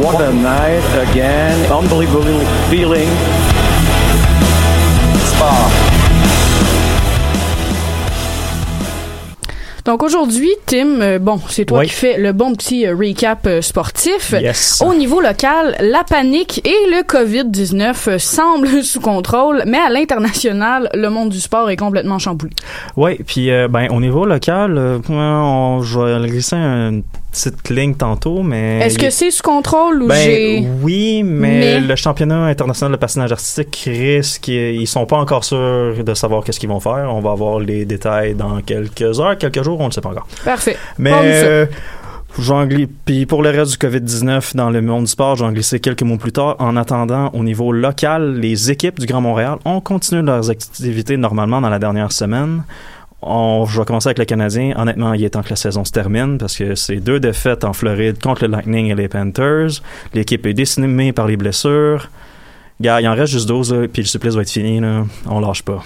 [0.01, 1.57] What a night again.
[1.71, 3.09] Unbelievable feeling.
[5.25, 5.51] Spa.
[9.83, 11.87] Donc aujourd'hui, Tim, euh, bon, c'est toi Oui.
[11.87, 14.31] qui fais le bon petit euh, recap euh, sportif.
[14.39, 14.79] Yes.
[14.85, 20.87] Au niveau local, la panique et le COVID-19 euh, semblent sous contrôle, mais à l'international,
[20.93, 22.53] le monde du sport est complètement chamboulé.
[22.95, 27.95] Oui, puis euh, ben, au niveau local, euh, on, je vais glisser une petite ligne
[27.95, 28.79] tantôt, mais...
[28.79, 30.67] Est-ce que c'est sous contrôle ou Ben, j'ai...
[30.83, 36.03] oui, mais, Mais- le championnat international de patinage artistique risque, ils sont pas encore sûrs
[36.03, 37.07] de savoir qu'est-ce qu'ils vont faire.
[37.09, 40.27] On va avoir les détails dans quelques heures, quelques jours, on ne sait pas encore.
[40.43, 40.77] Parfait.
[40.97, 41.65] Mais euh,
[42.37, 42.67] j'en
[43.05, 46.17] puis pour le reste du Covid-19 dans le monde du sport, j'en glissé quelques mots
[46.17, 46.55] plus tard.
[46.59, 51.61] En attendant, au niveau local, les équipes du Grand Montréal ont continué leurs activités normalement
[51.61, 52.63] dans la dernière semaine.
[53.21, 54.73] On, je vais commencer avec le Canadien.
[54.77, 57.73] Honnêtement, il est temps que la saison se termine parce que c'est deux défaites en
[57.73, 59.81] Floride contre le Lightning et les Panthers.
[60.13, 62.09] L'équipe est décimée par les blessures.
[62.79, 64.79] Il en reste juste 12, là, puis le supplice va être fini.
[64.79, 65.05] Là.
[65.29, 65.83] On lâche pas.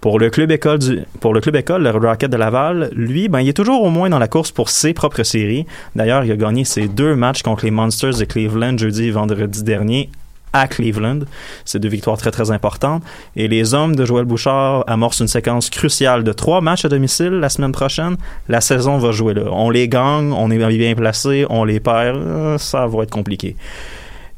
[0.00, 0.78] Pour le club école
[1.18, 4.08] pour le club école, le Rocket de Laval, lui, ben, il est toujours au moins
[4.08, 5.66] dans la course pour ses propres séries.
[5.96, 9.64] D'ailleurs, il a gagné ses deux matchs contre les Monsters de Cleveland jeudi et vendredi
[9.64, 10.10] dernier
[10.52, 11.20] à Cleveland.
[11.64, 13.02] C'est deux victoires très très importantes.
[13.36, 17.32] Et les hommes de Joël Bouchard amorcent une séquence cruciale de trois matchs à domicile
[17.32, 18.16] la semaine prochaine.
[18.48, 19.42] La saison va jouer là.
[19.50, 23.56] On les gagne, on est bien placé, on les perd, ça va être compliqué.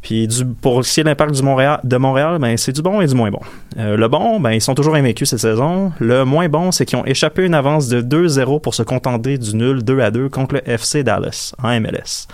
[0.03, 2.81] Puis du, pour ce qui est de l'impact du Montréal, de Montréal, ben, c'est du
[2.81, 3.41] bon et du moins bon.
[3.79, 5.93] Euh, le bon, ben, ils sont toujours invaincus cette saison.
[5.99, 9.55] Le moins bon, c'est qu'ils ont échappé une avance de 2-0 pour se contenter du
[9.55, 12.27] nul 2 à 2 contre le FC Dallas en MLS.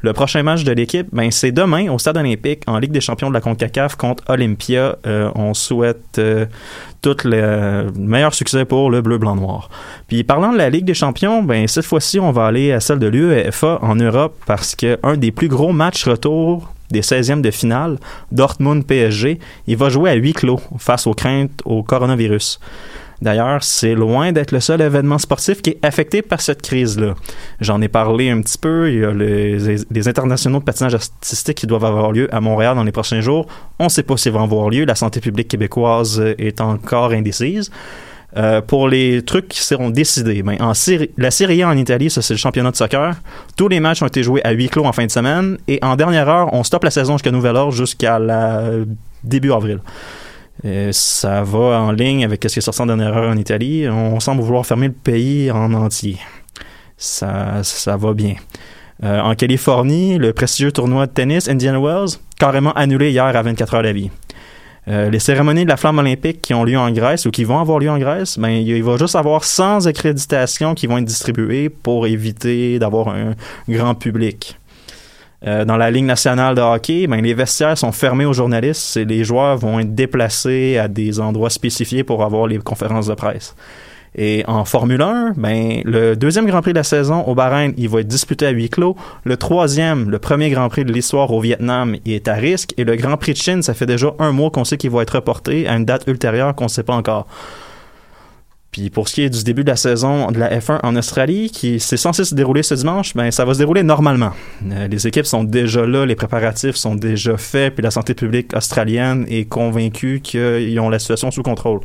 [0.00, 3.28] Le prochain match de l'équipe, ben, c'est demain au Stade olympique en Ligue des champions
[3.28, 4.96] de la CONCACAF contre Olympia.
[5.06, 6.46] Euh, on souhaite euh,
[7.02, 9.68] tout le meilleur succès pour le bleu, blanc, noir.
[10.08, 12.98] Puis parlant de la Ligue des champions, ben, cette fois-ci, on va aller à celle
[12.98, 17.50] de l'UEFA en Europe parce que un des plus gros matchs retour des 16e de
[17.50, 17.98] finale,
[18.32, 22.60] Dortmund-PSG, il va jouer à huis clos face aux craintes au coronavirus.
[23.22, 27.14] D'ailleurs, c'est loin d'être le seul événement sportif qui est affecté par cette crise-là.
[27.60, 28.90] J'en ai parlé un petit peu.
[28.90, 32.76] Il y a les, les internationaux de patinage artistique qui doivent avoir lieu à Montréal
[32.76, 33.46] dans les prochains jours.
[33.78, 34.86] On ne sait pas s'ils vont avoir lieu.
[34.86, 37.70] La santé publique québécoise est encore indécise.
[38.36, 40.56] Euh, pour les trucs qui seront décidés, ben,
[41.18, 43.16] la Serie A en Italie, ça c'est le championnat de soccer.
[43.56, 45.96] Tous les matchs ont été joués à huis clos en fin de semaine et en
[45.96, 48.20] dernière heure, on stoppe la saison jusqu'à nouvel ordre jusqu'à
[49.24, 49.80] début avril.
[50.92, 53.88] Ça va en ligne avec ce qui est sorti en dernière heure en Italie.
[53.88, 56.18] On semble vouloir fermer le pays en entier.
[57.00, 57.62] Ça,
[57.96, 58.34] va bien.
[59.02, 63.74] Euh, en Californie, le prestigieux tournoi de tennis Indian Wells, carrément annulé hier à 24
[63.74, 64.10] heures la vie.
[64.88, 67.58] Euh, les cérémonies de la flamme olympique qui ont lieu en Grèce ou qui vont
[67.58, 71.68] avoir lieu en Grèce, ben, il va juste avoir 100 accréditations qui vont être distribuées
[71.68, 73.34] pour éviter d'avoir un
[73.68, 74.56] grand public.
[75.46, 79.04] Euh, dans la Ligue nationale de hockey, ben, les vestiaires sont fermés aux journalistes et
[79.04, 83.54] les joueurs vont être déplacés à des endroits spécifiés pour avoir les conférences de presse.
[84.16, 87.88] Et en Formule 1, ben, le deuxième Grand Prix de la saison au Bahreïn, il
[87.88, 88.96] va être disputé à huis clos.
[89.24, 92.74] Le troisième, le premier Grand Prix de l'histoire au Vietnam, il est à risque.
[92.76, 95.02] Et le Grand Prix de Chine, ça fait déjà un mois qu'on sait qu'il va
[95.02, 97.26] être reporté à une date ultérieure qu'on ne sait pas encore.
[98.70, 101.50] Puis pour ce qui est du début de la saison de la F1 en Australie,
[101.50, 104.30] qui c'est censé se dérouler ce dimanche, ben ça va se dérouler normalement.
[104.70, 108.54] Euh, les équipes sont déjà là, les préparatifs sont déjà faits, puis la santé publique
[108.54, 111.80] australienne est convaincue qu'ils ont la situation sous contrôle.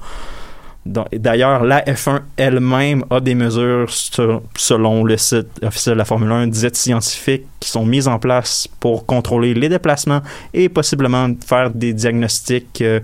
[0.85, 6.31] D'ailleurs, la F1 elle-même a des mesures sur- selon le site officiel de la Formule
[6.31, 10.21] 1, dites scientifiques, qui sont mises en place pour contrôler les déplacements
[10.53, 12.99] et possiblement faire des diagnostics euh,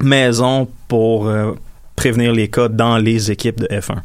[0.00, 1.52] maison pour euh,
[1.96, 3.98] prévenir les cas dans les équipes de F1.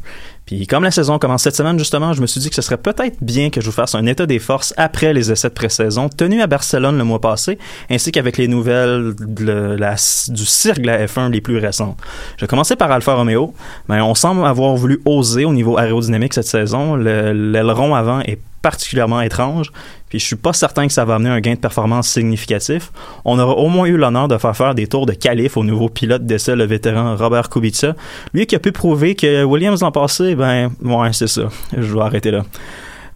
[0.46, 2.76] Puis comme la saison commence cette semaine, justement, je me suis dit que ce serait
[2.76, 6.10] peut-être bien que je vous fasse un état des forces après les essais de pré-saison
[6.10, 7.58] tenus à Barcelone le mois passé,
[7.90, 11.96] ainsi qu'avec les nouvelles du cirque de la F1 les plus récentes.
[12.36, 13.54] Je vais commencer par Alfa Romeo.
[13.88, 16.94] Ben, on semble avoir voulu oser au niveau aérodynamique cette saison.
[16.94, 19.70] Le- L'aileron avant est particulièrement étrange,
[20.08, 22.92] puis je suis pas certain que ça va amener un gain de performance significatif.
[23.26, 25.90] On aura au moins eu l'honneur de faire faire des tours de qualif au nouveau
[25.90, 27.94] pilote d'essai, le vétéran Robert Kubica,
[28.32, 31.50] lui qui a pu prouver que Williams l'an passé, ben, ouais, c'est ça.
[31.76, 32.44] Je vais arrêter là.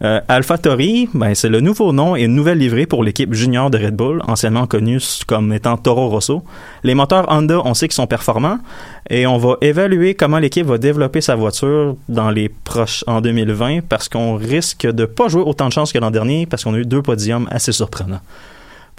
[0.01, 3.77] Euh, AlphaTauri, ben, c'est le nouveau nom et une nouvelle livrée pour l'équipe junior de
[3.77, 6.43] Red Bull, anciennement connue comme étant Toro Rosso.
[6.83, 8.59] Les moteurs Honda, on sait qu'ils sont performants
[9.09, 13.81] et on va évaluer comment l'équipe va développer sa voiture dans les proches en 2020
[13.89, 16.77] parce qu'on risque de pas jouer autant de chances que l'an dernier parce qu'on a
[16.77, 18.21] eu deux podiums assez surprenants.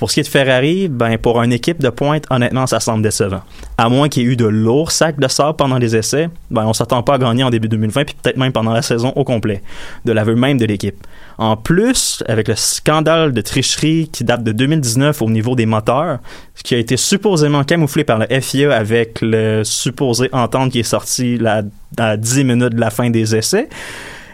[0.01, 3.03] Pour ce qui est de Ferrari, ben pour une équipe de pointe, honnêtement, ça semble
[3.03, 3.43] décevant.
[3.77, 6.65] À moins qu'il y ait eu de lourds sacs de sable pendant les essais, ben
[6.65, 9.25] on s'attend pas à gagner en début 2020, puis peut-être même pendant la saison au
[9.25, 9.61] complet,
[10.07, 10.97] de l'aveu même de l'équipe.
[11.37, 16.21] En plus, avec le scandale de tricherie qui date de 2019 au niveau des moteurs,
[16.55, 20.83] ce qui a été supposément camouflé par le FIA avec le supposé entente qui est
[20.83, 21.61] sorti la-
[21.99, 23.69] à 10 minutes de la fin des essais,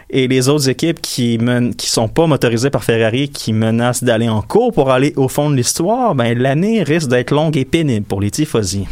[0.09, 1.39] et les autres équipes qui
[1.77, 5.49] qui sont pas motorisées par Ferrari qui menacent d'aller en cours pour aller au fond
[5.49, 8.87] de l'histoire, ben l'année risque d'être longue et pénible pour les tifosi.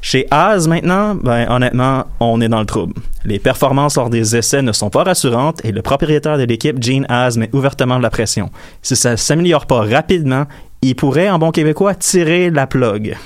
[0.00, 2.92] Chez Haas maintenant, ben honnêtement, on est dans le trouble.
[3.24, 7.06] Les performances lors des essais ne sont pas rassurantes et le propriétaire de l'équipe, Gene
[7.08, 8.50] Haas, met ouvertement de la pression.
[8.82, 10.44] Si ça s'améliore pas rapidement,
[10.82, 13.16] il pourrait, en bon québécois, tirer la plug.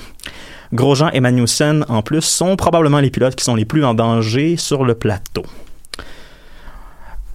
[0.71, 4.55] Grosjean et Magnussen, en plus, sont probablement les pilotes qui sont les plus en danger
[4.55, 5.43] sur le plateau.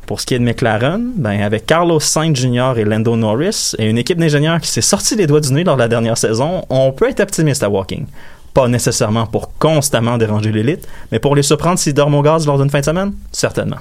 [0.06, 2.74] Pour ce qui est de McLaren, ben avec Carlos Sainz Jr.
[2.76, 5.76] et Lando Norris et une équipe d'ingénieurs qui s'est sortie des doigts du nez lors
[5.76, 8.04] de la dernière saison, on peut être optimiste à Walking.
[8.52, 12.58] Pas nécessairement pour constamment déranger l'élite, mais pour les surprendre s'ils dorment au gaz lors
[12.58, 13.78] d'une fin de semaine, certainement.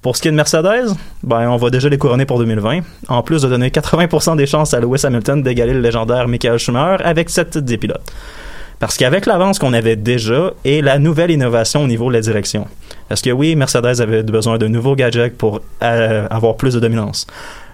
[0.00, 0.88] Pour ce qui est de Mercedes,
[1.22, 4.74] ben on va déjà les couronner pour 2020, en plus de donner 80% des chances
[4.74, 8.10] à Lewis Hamilton d'égaler le légendaire Michael Schumacher avec sept titres des pilotes.
[8.82, 12.66] Parce qu'avec l'avance qu'on avait déjà et la nouvelle innovation au niveau de la direction,
[13.08, 17.28] est-ce que oui, Mercedes avait besoin de nouveaux gadgets pour euh, avoir plus de dominance?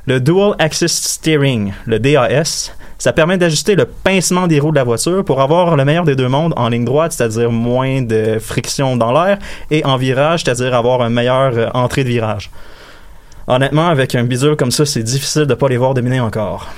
[0.06, 4.84] Le Dual Axis Steering, le DAS, ça permet d'ajuster le pincement des roues de la
[4.84, 8.98] voiture pour avoir le meilleur des deux mondes en ligne droite, c'est-à-dire moins de friction
[8.98, 9.38] dans l'air,
[9.70, 12.50] et en virage, c'est-à-dire avoir une meilleure euh, entrée de virage.
[13.46, 16.68] Honnêtement, avec un bidule comme ça, c'est difficile de pas les voir dominer encore.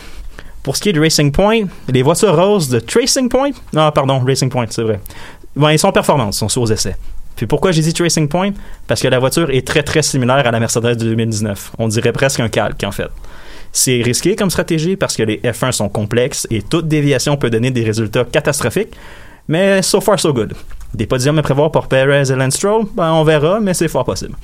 [0.63, 4.21] Pour ce qui est de Racing Point, les voitures roses de Tracing Point, ah pardon,
[4.25, 5.01] Racing Point, c'est vrai.
[5.57, 6.97] Ben, ils sont performantes, ils sont aux essais.
[7.37, 8.53] Puis pourquoi j'ai dit Tracing Point?
[8.87, 11.73] Parce que la voiture est très très similaire à la Mercedes de 2019.
[11.79, 13.09] On dirait presque un calque en fait.
[13.73, 17.71] C'est risqué comme stratégie parce que les F1 sont complexes et toute déviation peut donner
[17.71, 18.95] des résultats catastrophiques,
[19.49, 20.55] mais so far so good.
[20.93, 22.61] Des podiums à prévoir pour Perez et Lance
[22.95, 24.35] ben on verra, mais c'est fort possible.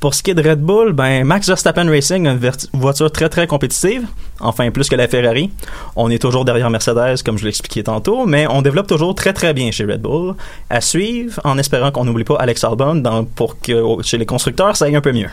[0.00, 2.40] Pour ce qui est de Red Bull, ben Max Verstappen Racing une
[2.72, 4.06] voiture très très compétitive,
[4.40, 5.50] enfin plus que la Ferrari.
[5.96, 9.54] On est toujours derrière Mercedes, comme je l'expliquais tantôt, mais on développe toujours très très
[9.54, 10.34] bien chez Red Bull.
[10.70, 13.02] À suivre, en espérant qu'on n'oublie pas Alex Albon
[13.34, 15.30] pour que chez les constructeurs ça aille un peu mieux.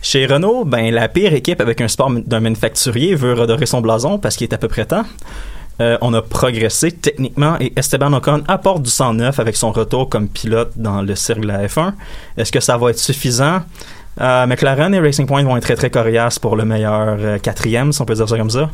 [0.00, 4.18] Chez Renault, ben la pire équipe avec un sport d'un manufacturier veut redorer son blason
[4.18, 5.04] parce qu'il est à peu près temps.
[5.80, 10.08] Euh, on a progressé techniquement et Esteban Ocon apporte du sang neuf avec son retour
[10.08, 11.94] comme pilote dans le cirque de la F1.
[12.36, 13.62] Est-ce que ça va être suffisant?
[14.20, 17.92] Euh, McLaren et Racing Point vont être très très coriaces pour le meilleur euh, quatrième,
[17.92, 18.70] si on peut dire ça comme ça.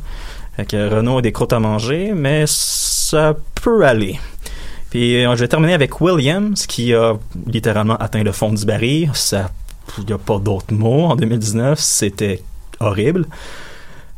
[0.69, 4.19] Que Renault a des croûtes à manger, mais ça peut aller.
[4.91, 7.15] Puis je vais terminer avec Williams qui a
[7.47, 9.13] littéralement atteint le fond du baril.
[9.99, 11.05] Il n'y a pas d'autre mot.
[11.05, 12.43] En 2019, c'était
[12.81, 13.27] horrible.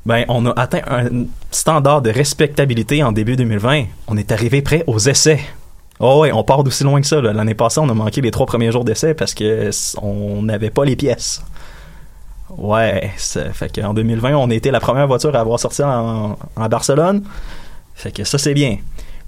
[0.07, 3.85] Ben, on a atteint un standard de respectabilité en début 2020.
[4.09, 5.41] On est arrivé près aux essais.
[5.99, 7.21] Oh ouais, on part d'aussi loin que ça.
[7.21, 9.71] L'année passée, on a manqué les trois premiers jours d'essai parce que
[10.01, 11.43] on n'avait pas les pièces.
[12.57, 16.69] Ouais, ça fait qu'en 2020, on été la première voiture à avoir sorti en, en
[16.69, 17.23] Barcelone.
[17.95, 18.79] Fait que ça, c'est bien.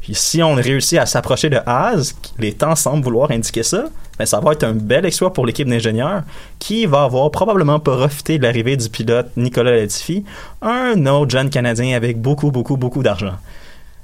[0.02, 3.84] Puis si on réussit à s'approcher de Haas, les temps semblent vouloir indiquer ça,
[4.18, 6.22] ben ça va être un bel exploit pour l'équipe d'ingénieurs
[6.58, 10.24] qui va avoir probablement profité de l'arrivée du pilote Nicolas Latifi,
[10.60, 13.34] un autre jeune Canadien avec beaucoup, beaucoup, beaucoup d'argent.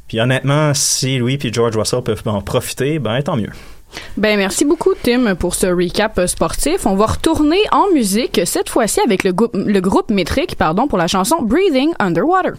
[0.07, 3.51] Puis honnêtement, si Louis et George Russell peuvent en profiter, ben tant mieux.
[4.17, 6.87] Ben merci beaucoup Tim pour ce recap sportif.
[6.87, 11.09] On va retourner en musique cette fois-ci avec le, le groupe métrique pardon pour la
[11.09, 12.53] chanson Breathing Underwater.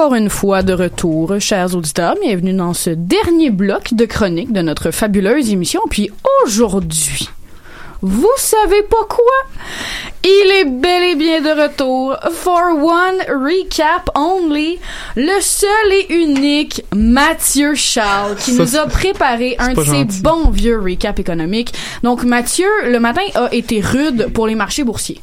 [0.00, 4.62] Encore une fois de retour, chers auditeurs, bienvenue dans ce dernier bloc de chronique de
[4.62, 5.82] notre fabuleuse émission.
[5.90, 6.10] Puis
[6.42, 7.28] aujourd'hui,
[8.00, 9.60] vous savez pas quoi?
[10.24, 12.16] Il est bel et bien de retour.
[12.32, 14.78] For one recap only,
[15.16, 20.48] le seul et unique Mathieu Charles qui Ça, nous a préparé un de ses bons
[20.48, 21.74] vieux recap économiques.
[22.02, 25.20] Donc Mathieu, le matin a été rude pour les marchés boursiers.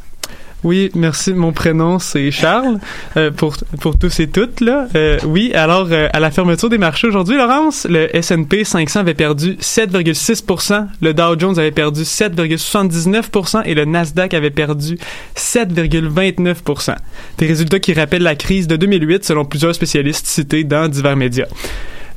[0.63, 1.33] Oui, merci.
[1.33, 2.79] Mon prénom, c'est Charles,
[3.15, 4.59] euh, pour, pour tous et toutes.
[4.61, 4.87] Là.
[4.95, 9.13] Euh, oui, alors, euh, à la fermeture des marchés aujourd'hui, Laurence, le S&P 500 avait
[9.13, 14.97] perdu 7,6% le Dow Jones avait perdu 7,79% et le Nasdaq avait perdu
[15.35, 16.95] 7,29%
[17.37, 21.47] Des résultats qui rappellent la crise de 2008, selon plusieurs spécialistes cités dans divers médias.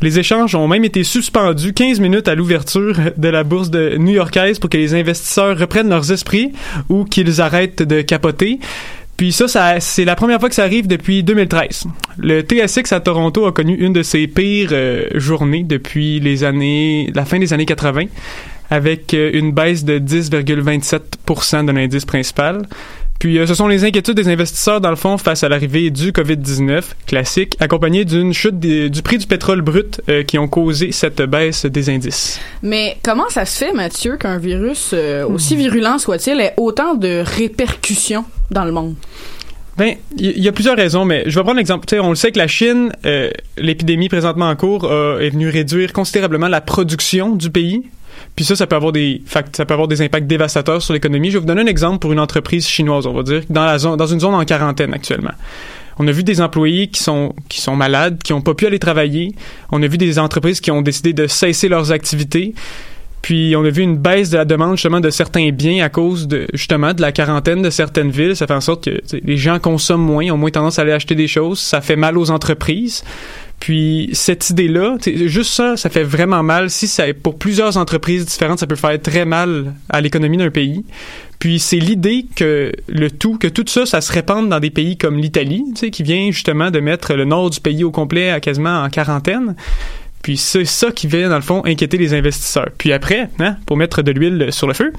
[0.02, 4.58] Les échanges ont même été suspendus 15 minutes à l'ouverture de la bourse de new-yorkaise
[4.58, 6.52] pour que les investisseurs reprennent leurs esprits
[6.88, 8.60] ou qu'ils arrêtent de capoter.
[9.18, 11.84] Puis ça, ça c'est la première fois que ça arrive depuis 2013.
[12.16, 17.10] Le TSX à Toronto a connu une de ses pires euh, journées depuis les années,
[17.14, 18.04] la fin des années 80,
[18.70, 22.62] avec euh, une baisse de 10,27% de l'indice principal.
[23.20, 26.10] Puis euh, ce sont les inquiétudes des investisseurs, dans le fond, face à l'arrivée du
[26.10, 30.90] COVID-19, classique, accompagnée d'une chute des- du prix du pétrole brut euh, qui ont causé
[30.90, 32.40] cette baisse des indices.
[32.62, 37.22] Mais comment ça se fait, Mathieu, qu'un virus, euh, aussi virulent soit-il, ait autant de
[37.24, 38.94] répercussions dans le monde?
[39.76, 41.86] Ben, il y, y a plusieurs raisons, mais je vais prendre l'exemple.
[42.00, 45.92] On le sait que la Chine, euh, l'épidémie présentement en cours, euh, est venue réduire
[45.92, 47.82] considérablement la production du pays.
[48.36, 51.28] Puis ça, ça peut avoir des, ça peut avoir des impacts dévastateurs sur l'économie.
[51.28, 53.78] Je vais vous donner un exemple pour une entreprise chinoise, on va dire, dans la
[53.78, 55.32] zone, dans une zone en quarantaine actuellement.
[55.98, 58.78] On a vu des employés qui sont qui sont malades, qui n'ont pas pu aller
[58.78, 59.34] travailler.
[59.70, 62.54] On a vu des entreprises qui ont décidé de cesser leurs activités.
[63.22, 66.26] Puis on a vu une baisse de la demande justement de certains biens à cause
[66.26, 68.34] de justement de la quarantaine de certaines villes.
[68.34, 71.14] Ça fait en sorte que les gens consomment moins, ont moins tendance à aller acheter
[71.14, 71.58] des choses.
[71.58, 73.04] Ça fait mal aux entreprises.
[73.60, 76.70] Puis cette idée-là, juste ça, ça fait vraiment mal.
[76.70, 80.84] Si ça pour plusieurs entreprises différentes, ça peut faire très mal à l'économie d'un pays.
[81.38, 84.96] Puis c'est l'idée que le tout, que tout ça, ça se répande dans des pays
[84.96, 88.30] comme l'Italie, tu sais, qui vient justement de mettre le nord du pays au complet
[88.30, 89.54] à quasiment en quarantaine.
[90.22, 92.68] Puis c'est ça qui vient, dans le fond, inquiéter les investisseurs.
[92.76, 94.92] Puis après, hein, pour mettre de l'huile sur le feu,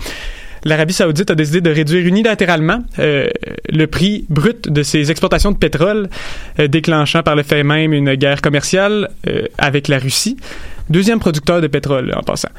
[0.64, 3.28] l'Arabie saoudite a décidé de réduire unilatéralement euh,
[3.70, 6.09] le prix brut de ses exportations de pétrole,
[6.59, 10.38] euh, déclenchant par le fait même une guerre commerciale euh, avec la Russie,
[10.89, 12.49] deuxième producteur de pétrole en passant.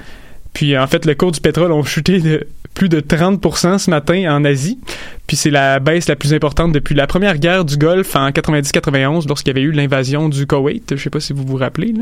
[0.52, 4.34] Puis en fait, le cours du pétrole a chuté de plus de 30% ce matin
[4.34, 4.78] en Asie.
[5.26, 9.28] Puis c'est la baisse la plus importante depuis la première guerre du Golfe en 90-91
[9.28, 10.96] lorsqu'il y avait eu l'invasion du Koweït.
[10.96, 11.94] Je sais pas si vous vous rappelez.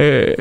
[0.00, 0.34] Euh,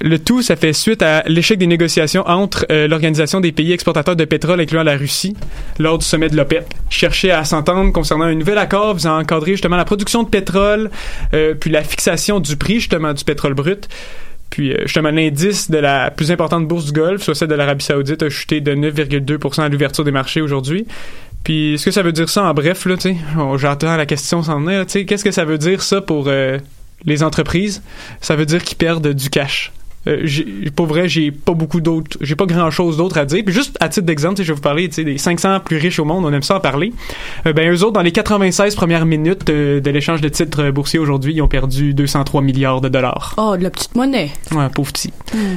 [0.00, 4.16] le tout, ça fait suite à l'échec des négociations entre euh, l'Organisation des pays exportateurs
[4.16, 5.36] de pétrole, incluant la Russie,
[5.78, 6.64] lors du sommet de l'OPEP.
[6.90, 10.28] Ils cherchaient à s'entendre concernant un nouvel accord visant à encadrer justement la production de
[10.28, 10.90] pétrole,
[11.34, 13.88] euh, puis la fixation du prix justement du pétrole brut.
[14.50, 17.84] Puis euh, justement, l'indice de la plus importante bourse du Golfe, soit celle de l'Arabie
[17.84, 20.86] Saoudite, a chuté de 9,2% à l'ouverture des marchés aujourd'hui.
[21.44, 23.16] Puis ce que ça veut dire ça en bref, là, tu sais,
[23.56, 26.58] j'entends la question s'en venir, tu sais, qu'est-ce que ça veut dire ça pour euh,
[27.04, 27.82] les entreprises?
[28.20, 29.72] Ça veut dire qu'ils perdent du cash.
[30.06, 33.42] Euh, j'ai- pour vrai, j'ai pas beaucoup d'autres, j'ai pas grand chose d'autre à dire.
[33.44, 36.24] Puis juste à titre d'exemple, je vais vous parler des 500 plus riches au monde,
[36.24, 36.92] on aime ça en parler.
[37.46, 40.98] Euh, ben eux autres, dans les 96 premières minutes euh, de l'échange de titres boursiers
[40.98, 43.34] aujourd'hui, ils ont perdu 203 milliards de dollars.
[43.36, 44.30] Oh, de la petite monnaie.
[44.52, 45.12] Ouais, pauvre petit.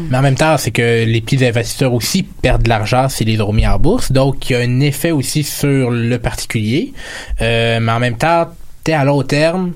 [0.10, 3.40] Mais en même temps, c'est que les petits investisseurs aussi perdent de l'argent s'ils les
[3.40, 4.12] ont remis en bourse.
[4.12, 6.94] Donc, il y a un effet aussi sur le particulier.
[7.42, 8.50] Euh, mais en même temps,
[8.84, 9.72] t'es à long terme.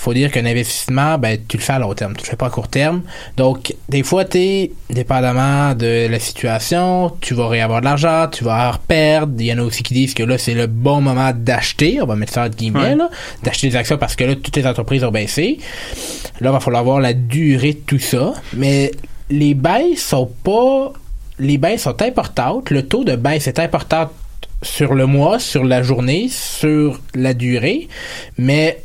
[0.00, 2.14] Faut dire qu'un investissement, ben, tu le fais à long terme.
[2.16, 3.02] Tu le fais pas à court terme.
[3.36, 8.70] Donc, des fois, t'es, dépendamment de la situation, tu vas réavoir de l'argent, tu vas
[8.70, 9.34] en perdre.
[9.38, 12.00] Il y en a aussi qui disent que là, c'est le bon moment d'acheter.
[12.00, 12.96] On va mettre ça entre guillemets, Ouais.
[13.42, 15.58] D'acheter des actions parce que là, toutes les entreprises ont baissé.
[16.40, 18.32] Là, il va falloir voir la durée de tout ça.
[18.54, 18.92] Mais
[19.28, 20.92] les baisses sont pas.
[21.38, 22.70] Les baisses sont importantes.
[22.70, 24.10] Le taux de baisse est important
[24.62, 27.88] sur le mois, sur la journée, sur la durée.
[28.38, 28.82] Mais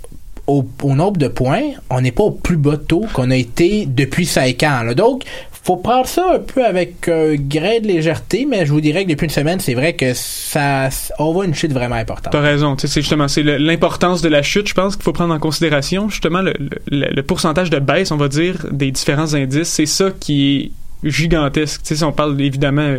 [0.48, 4.26] au, nombre de points, on n'est pas au plus bas taux qu'on a été depuis
[4.26, 4.94] 5 ans.
[4.96, 5.24] Donc,
[5.66, 9.10] faut prendre ça un peu avec un grain de légèreté, mais je vous dirais que
[9.10, 12.32] depuis une semaine, c'est vrai que ça, on voit une chute vraiment importante.
[12.32, 12.76] T'as raison.
[12.78, 16.08] C'est justement c'est l'importance de la chute, je pense qu'il faut prendre en considération.
[16.08, 21.10] Justement, le, pourcentage de baisse, on va dire, des différents indices, c'est ça qui est
[21.10, 21.82] gigantesque.
[21.84, 22.96] Tu on parle évidemment,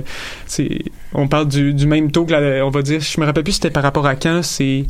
[0.59, 0.69] euh,
[1.15, 3.71] on parle du, même taux que la, on va dire, je me rappelle plus c'était
[3.71, 4.87] par rapport à quand, c'est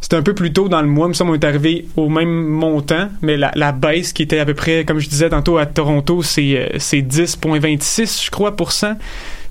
[0.00, 2.46] c'était un peu plus tôt dans le mois, mais ça, on est arrivé au même
[2.46, 5.66] montant, mais la, la baisse qui était à peu près, comme je disais tantôt à
[5.66, 8.94] Toronto, c'est euh, c'est 10,26, je crois, pour cent,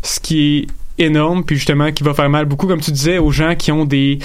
[0.01, 0.67] ce qui est
[0.97, 3.85] énorme, puis justement qui va faire mal beaucoup, comme tu disais, aux gens qui ont
[3.85, 4.19] des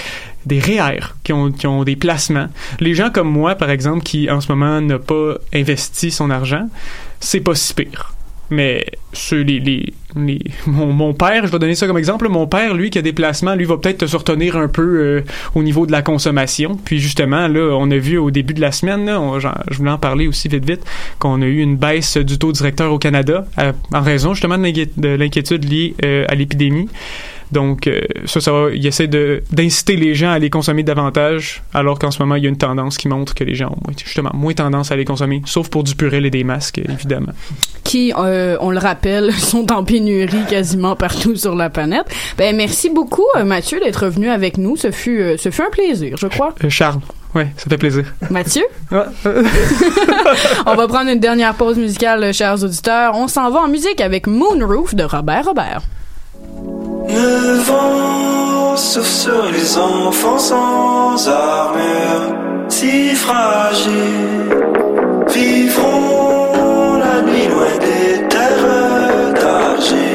[0.46, 2.48] des REER qui ont, qui ont des placements.
[2.78, 6.68] Les gens comme moi, par exemple, qui en ce moment n'a pas investi son argent,
[7.18, 8.14] c'est pas si pire.
[8.50, 12.46] Mais ceux, les, les, les- mon, mon père, je vais donner ça comme exemple, mon
[12.46, 15.20] père, lui, qui a des placements, lui, va peut-être se retenir un peu euh,
[15.54, 16.76] au niveau de la consommation.
[16.84, 19.90] Puis justement, là, on a vu au début de la semaine, là, on- je voulais
[19.90, 20.82] en parler aussi vite vite,
[21.18, 23.46] qu'on a eu une baisse du taux directeur au Canada
[23.92, 26.88] en raison justement de l'inquiétude liée euh, à l'épidémie.
[27.52, 31.62] Donc, euh, ça, ça va, il essaie de, d'inciter les gens à les consommer davantage,
[31.74, 33.78] alors qu'en ce moment, il y a une tendance qui montre que les gens ont
[33.86, 37.32] moins- justement moins tendance à les consommer, sauf pour du purel et des masques, évidemment.
[37.84, 42.06] qui, euh, on le rappelle, sont en pénurie quasiment partout sur la planète.
[42.38, 44.76] Ben merci beaucoup euh, Mathieu d'être venu avec nous.
[44.76, 46.54] Ce fut, euh, ce fut un plaisir, je crois.
[46.68, 47.00] Charles,
[47.34, 48.04] ouais, ça fait plaisir.
[48.30, 48.62] Mathieu,
[50.66, 53.12] on va prendre une dernière pause musicale, chers auditeurs.
[53.16, 55.80] On s'en va en musique avec Moonroof de Robert Robert.
[57.08, 62.34] Le vent souffle sur les enfants sans armure,
[62.68, 64.50] si fragiles,
[65.28, 70.09] vivront la nuit loin des terres d'argile.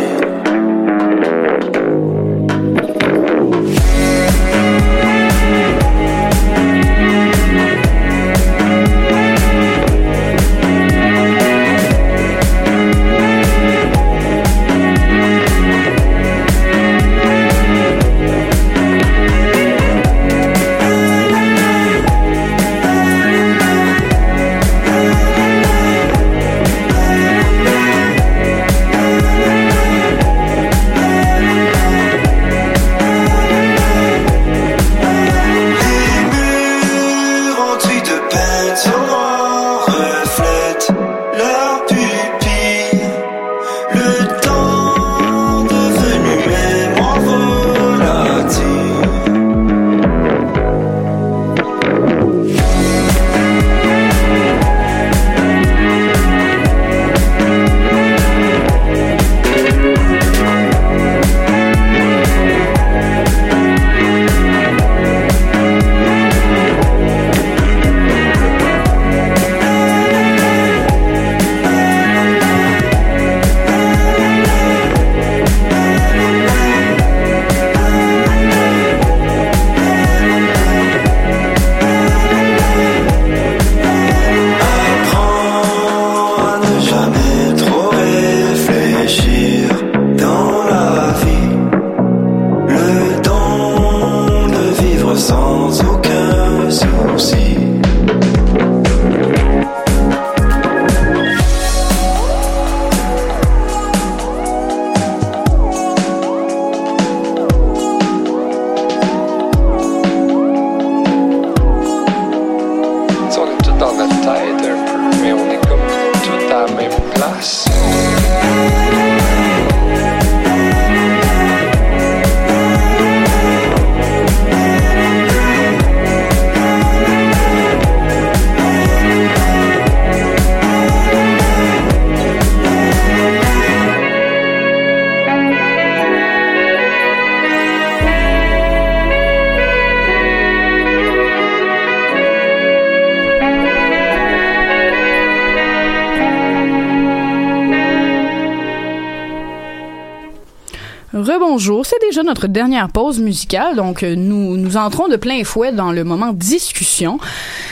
[152.16, 156.06] Déjà notre dernière pause musicale, donc euh, nous nous entrons de plein fouet dans le
[156.06, 157.18] moment discussion.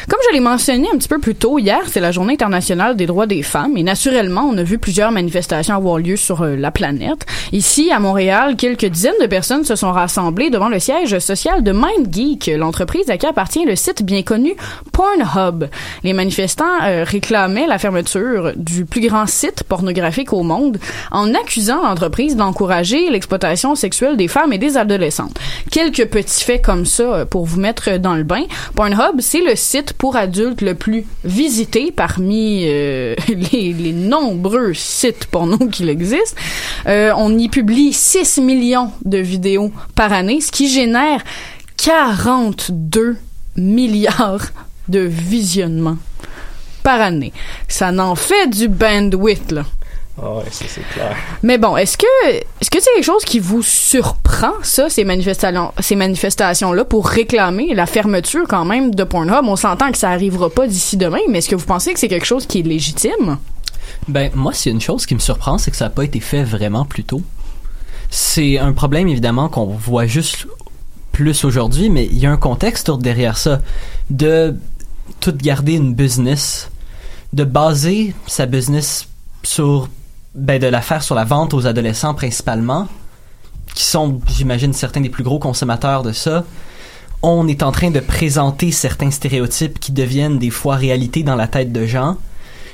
[0.09, 3.05] Comme je l'ai mentionné un petit peu plus tôt, hier, c'est la journée internationale des
[3.05, 6.71] droits des femmes et naturellement, on a vu plusieurs manifestations avoir lieu sur euh, la
[6.71, 7.25] planète.
[7.53, 11.71] Ici, à Montréal, quelques dizaines de personnes se sont rassemblées devant le siège social de
[11.71, 14.55] MindGeek, l'entreprise à qui appartient le site bien connu
[14.93, 15.65] Pornhub.
[16.03, 20.77] Les manifestants euh, réclamaient la fermeture du plus grand site pornographique au monde
[21.11, 25.37] en accusant l'entreprise d'encourager l'exploitation sexuelle des femmes et des adolescentes.
[25.71, 28.43] Quelques petits faits comme ça euh, pour vous mettre dans le bain.
[28.75, 33.15] Pornhub, c'est le site pour adultes le plus visité parmi euh,
[33.51, 36.37] les, nombreux sites porno qu'il existe.
[36.85, 41.23] On y publie 6 millions de vidéos par année, ce qui génère
[41.77, 43.17] 42
[43.55, 44.51] milliards
[44.88, 45.97] de visionnements
[46.84, 47.34] par année.
[47.67, 49.63] Ça n'en fait du bandwidth, là.
[50.21, 51.15] Ah ouais, ça c'est clair.
[51.41, 55.73] Mais bon, est-ce que est-ce que c'est quelque chose qui vous surprend ça ces manifestations
[55.79, 59.45] ces manifestations là pour réclamer la fermeture quand même de Pornhub?
[59.45, 62.09] On s'entend que ça arrivera pas d'ici demain, mais est-ce que vous pensez que c'est
[62.09, 63.39] quelque chose qui est légitime?
[64.07, 66.03] Ben, moi, s'il y a une chose qui me surprend, c'est que ça n'a pas
[66.03, 67.21] été fait vraiment plus tôt.
[68.11, 70.47] C'est un problème, évidemment, qu'on voit juste
[71.11, 73.61] plus aujourd'hui, mais il y a un contexte derrière ça.
[74.09, 74.55] De
[75.20, 76.70] tout garder une business,
[77.34, 79.08] de baser sa business
[79.43, 79.89] sur,
[80.36, 82.88] ben, de la faire sur la vente aux adolescents principalement,
[83.74, 86.43] qui sont, j'imagine, certains des plus gros consommateurs de ça.
[87.22, 91.47] On est en train de présenter certains stéréotypes qui deviennent des fois réalité dans la
[91.47, 92.18] tête de gens.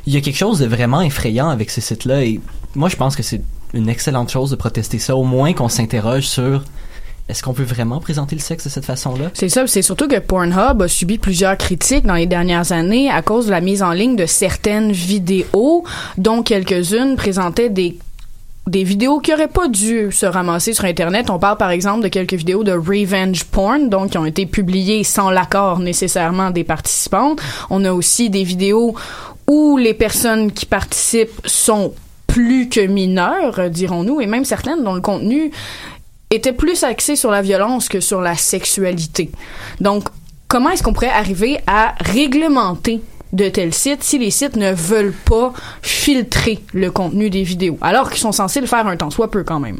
[0.05, 2.39] Il y a quelque chose de vraiment effrayant avec ces sites-là et
[2.75, 6.27] moi je pense que c'est une excellente chose de protester ça, au moins qu'on s'interroge
[6.27, 6.63] sur
[7.29, 9.29] est-ce qu'on peut vraiment présenter le sexe de cette façon-là?
[9.35, 13.21] C'est ça, c'est surtout que Pornhub a subi plusieurs critiques dans les dernières années à
[13.21, 15.83] cause de la mise en ligne de certaines vidéos,
[16.17, 17.97] dont quelques-unes présentaient des
[18.67, 21.31] des vidéos qui auraient pas dû se ramasser sur Internet.
[21.31, 25.03] On parle par exemple de quelques vidéos de revenge porn, donc qui ont été publiées
[25.03, 27.41] sans l'accord nécessairement des participantes.
[27.71, 28.93] On a aussi des vidéos
[29.47, 31.93] où les personnes qui participent sont
[32.27, 35.49] plus que mineures, dirons-nous, et même certaines dont le contenu
[36.31, 39.31] était plus axé sur la violence que sur la sexualité.
[39.81, 40.07] Donc,
[40.47, 43.01] comment est-ce qu'on pourrait arriver à réglementer
[43.33, 48.09] de tels sites si les sites ne veulent pas filtrer le contenu des vidéos, alors
[48.09, 49.79] qu'ils sont censés le faire un temps soit peu quand même?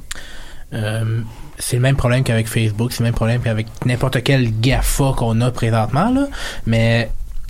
[0.74, 1.22] Euh,
[1.58, 5.42] c'est le même problème qu'avec Facebook, c'est le même problème qu'avec n'importe quel GAFA qu'on
[5.42, 6.14] a présentement.
[6.66, 7.10] Mais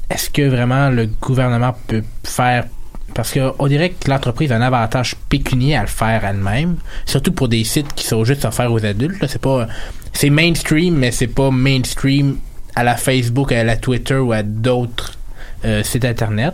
[0.10, 2.66] est-ce que vraiment le gouvernement peut faire
[3.14, 7.47] parce qu'on dirait que l'entreprise a un avantage pécunier à le faire elle-même, surtout pour
[7.47, 9.26] des sites qui sont juste offerts aux adultes.
[9.28, 9.68] C'est pas,
[10.14, 12.38] c'est mainstream, mais c'est pas mainstream
[12.76, 15.18] à la Facebook, à la Twitter ou à d'autres
[15.66, 16.53] euh, sites internet.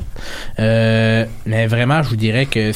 [0.60, 2.72] Euh, mais vraiment, je vous dirais que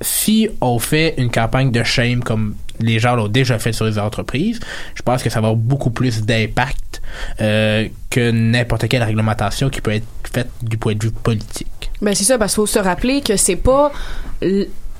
[0.00, 3.98] si on fait une campagne de shame comme les gens l'ont déjà fait sur les
[3.98, 4.60] entreprises,
[4.94, 7.02] je pense que ça va avoir beaucoup plus d'impact
[7.40, 11.90] euh, que n'importe quelle réglementation qui peut être faite du point de vue politique.
[12.00, 13.92] Ben c'est ça parce qu'il faut se rappeler que c'est pas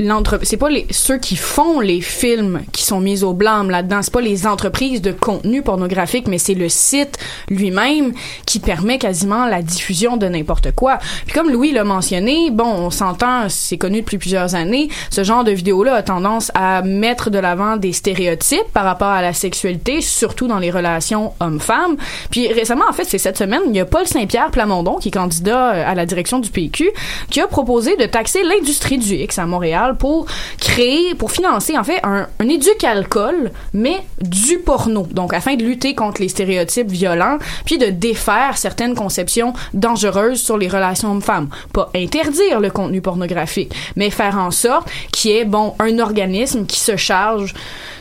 [0.00, 3.70] l- l'entre c'est pas les ceux qui font les films qui sont mis au blâme
[3.70, 7.18] là-dedans, c'est pas les entreprises de contenu pornographique mais c'est le site
[7.48, 8.12] lui-même
[8.46, 10.98] qui permet quasiment la diffusion de n'importe quoi.
[11.26, 15.44] Puis comme Louis l'a mentionné, bon, on s'entend, c'est connu depuis plusieurs années, ce genre
[15.44, 20.00] de vidéo-là a tendance à mettre de l'avant des stéréotypes par rapport à la sexualité,
[20.00, 21.96] surtout dans les relations hommes-femmes.
[22.30, 25.12] Puis récemment, en fait, c'est cette semaine, il y a Paul Saint-Pierre Plamondon, qui est
[25.12, 26.90] candidat euh, à la direction du PQ,
[27.30, 30.26] qui a proposé de taxer l'industrie du X à Montréal pour
[30.58, 35.06] créer, pour financer, en fait, un, un éduc-alcool, mais du porno.
[35.10, 40.58] Donc, afin de lutter contre les stéréotypes violents, puis de défaire certaines conceptions dangereuses sur
[40.58, 41.48] les relations hommes-femmes.
[41.72, 46.66] Pas interdire le contenu pornographique, mais faire en sorte qu'il y ait, bon, un organisme
[46.66, 47.54] qui se charge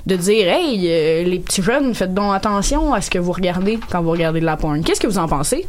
[0.05, 3.77] de dire, hey, euh, les petits jeunes, faites donc attention à ce que vous regardez
[3.91, 4.83] quand vous regardez de la porn.
[4.83, 5.67] Qu'est-ce que vous en pensez?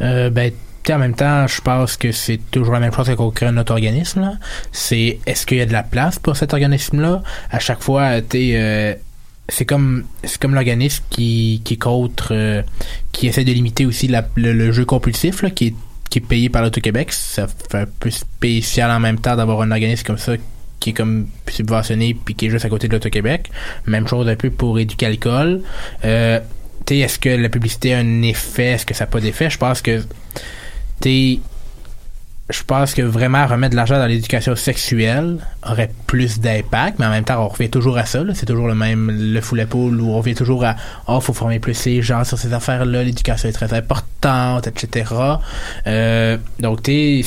[0.00, 0.52] Euh, ben,
[0.90, 3.72] en même temps, je pense que c'est toujours la même chose qu'on crée un autre
[3.72, 4.38] organisme.
[4.72, 7.22] C'est est-ce qu'il y a de la place pour cet organisme-là?
[7.50, 8.94] À chaque fois, sais, euh,
[9.48, 12.62] c'est comme c'est comme l'organisme qui qui contre, euh,
[13.12, 15.74] qui essaie de limiter aussi le, jeu compulsif là, qui
[16.14, 17.12] est payé par l'Auto-Québec.
[17.12, 20.32] Ça fait un peu spécial en même temps d'avoir un organisme comme ça
[20.80, 23.50] qui est comme subventionné puis qui est juste à côté de l'Auto-Québec.
[23.86, 25.62] Même chose un peu pour Éducalcool.
[26.04, 26.40] Euh,
[26.84, 28.72] tu sais, est-ce que la publicité a un effet?
[28.72, 29.48] Est-ce que ça n'a pas d'effet?
[29.48, 30.02] Je pense que
[31.02, 31.40] t'es
[32.50, 37.10] je pense que vraiment remettre de l'argent dans l'éducation sexuelle aurait plus d'impact, mais en
[37.10, 38.22] même temps, on revient toujours à ça.
[38.34, 40.76] C'est toujours le même, le fou la poule, où on revient toujours à
[41.06, 45.14] oh, faut former plus les gens sur ces affaires-là, l'éducation est très importante, etc.
[45.86, 47.24] Euh, donc, tu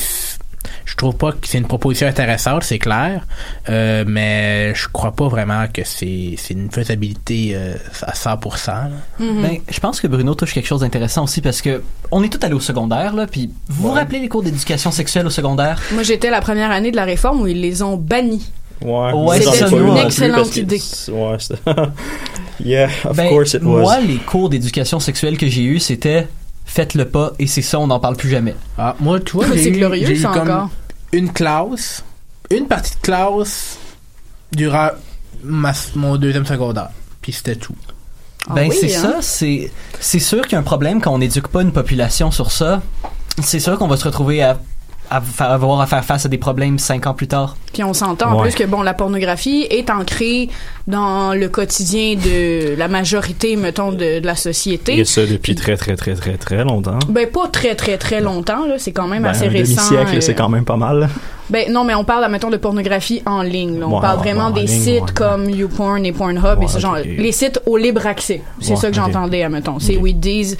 [0.86, 3.26] je trouve pas que c'est une proposition intéressante, c'est clair,
[3.70, 8.68] euh, mais je crois pas vraiment que c'est c'est une faisabilité euh, à 100%.
[8.68, 8.90] là.
[9.20, 12.46] Ben, je pense que Bruno touche quelque chose d'intéressant aussi parce que on est tous
[12.46, 15.82] allés au secondaire là, puis vous vous rappelez les cours d'éducation sexuelle au secondaire?
[15.92, 18.52] Moi, j'étais la première année de la réforme où ils les ont bannis.
[18.82, 20.82] Ouais, Ouais, c'est une excellente idée.
[22.64, 23.82] Yeah, of Ben, course it was.
[23.82, 26.28] Moi, les cours d'éducation sexuelle que j'ai eu, c'était
[26.76, 28.56] faites-le pas et c'est ça, on n'en parle plus jamais.
[28.78, 30.70] Ah, moi, tu vois, C'est j'ai eu- glorieux, j'ai eu ça, comme encore.
[31.14, 32.04] une classe,
[32.52, 33.78] une partie de classe
[34.52, 34.90] durant
[35.44, 36.90] ma- mon deuxième secondaire.
[37.22, 37.76] Puis c'était tout.
[38.54, 39.02] Ben oui, c'est hein?
[39.02, 42.30] ça, c'est c'est sûr qu'il y a un problème quand on n'éduque pas une population
[42.30, 42.82] sur ça.
[43.42, 44.60] C'est sûr qu'on va se retrouver à,
[45.10, 47.56] avoir à faire face à des problèmes cinq ans plus tard.
[47.74, 48.50] Puis on s'entend en Ouais.
[48.50, 50.50] plus que bon la pornographie est ancrée
[50.88, 55.02] dans le quotidien de la majorité mettons de, de la société.
[55.02, 57.00] a ça depuis très, très, très, très, très longtemps.
[57.10, 59.76] Ben pas très très très longtemps là, c'est quand même Ben, assez un récent.
[59.82, 61.10] demi-siècle, euh, c'est quand même pas mal.
[61.50, 63.80] Ben non, mais on parle mettons de pornographie en ligne.
[63.80, 63.88] là.
[63.88, 65.14] On Ouais, parle vraiment ouais, des ligne, sites ouais.
[65.14, 67.06] comme YouPorn et Pornhub et ce genre ok.
[67.06, 68.42] les sites au libre accès.
[68.62, 69.80] C'est Ouais, ça que j'entendais, mettons.
[69.80, 70.58] C'est où ils disent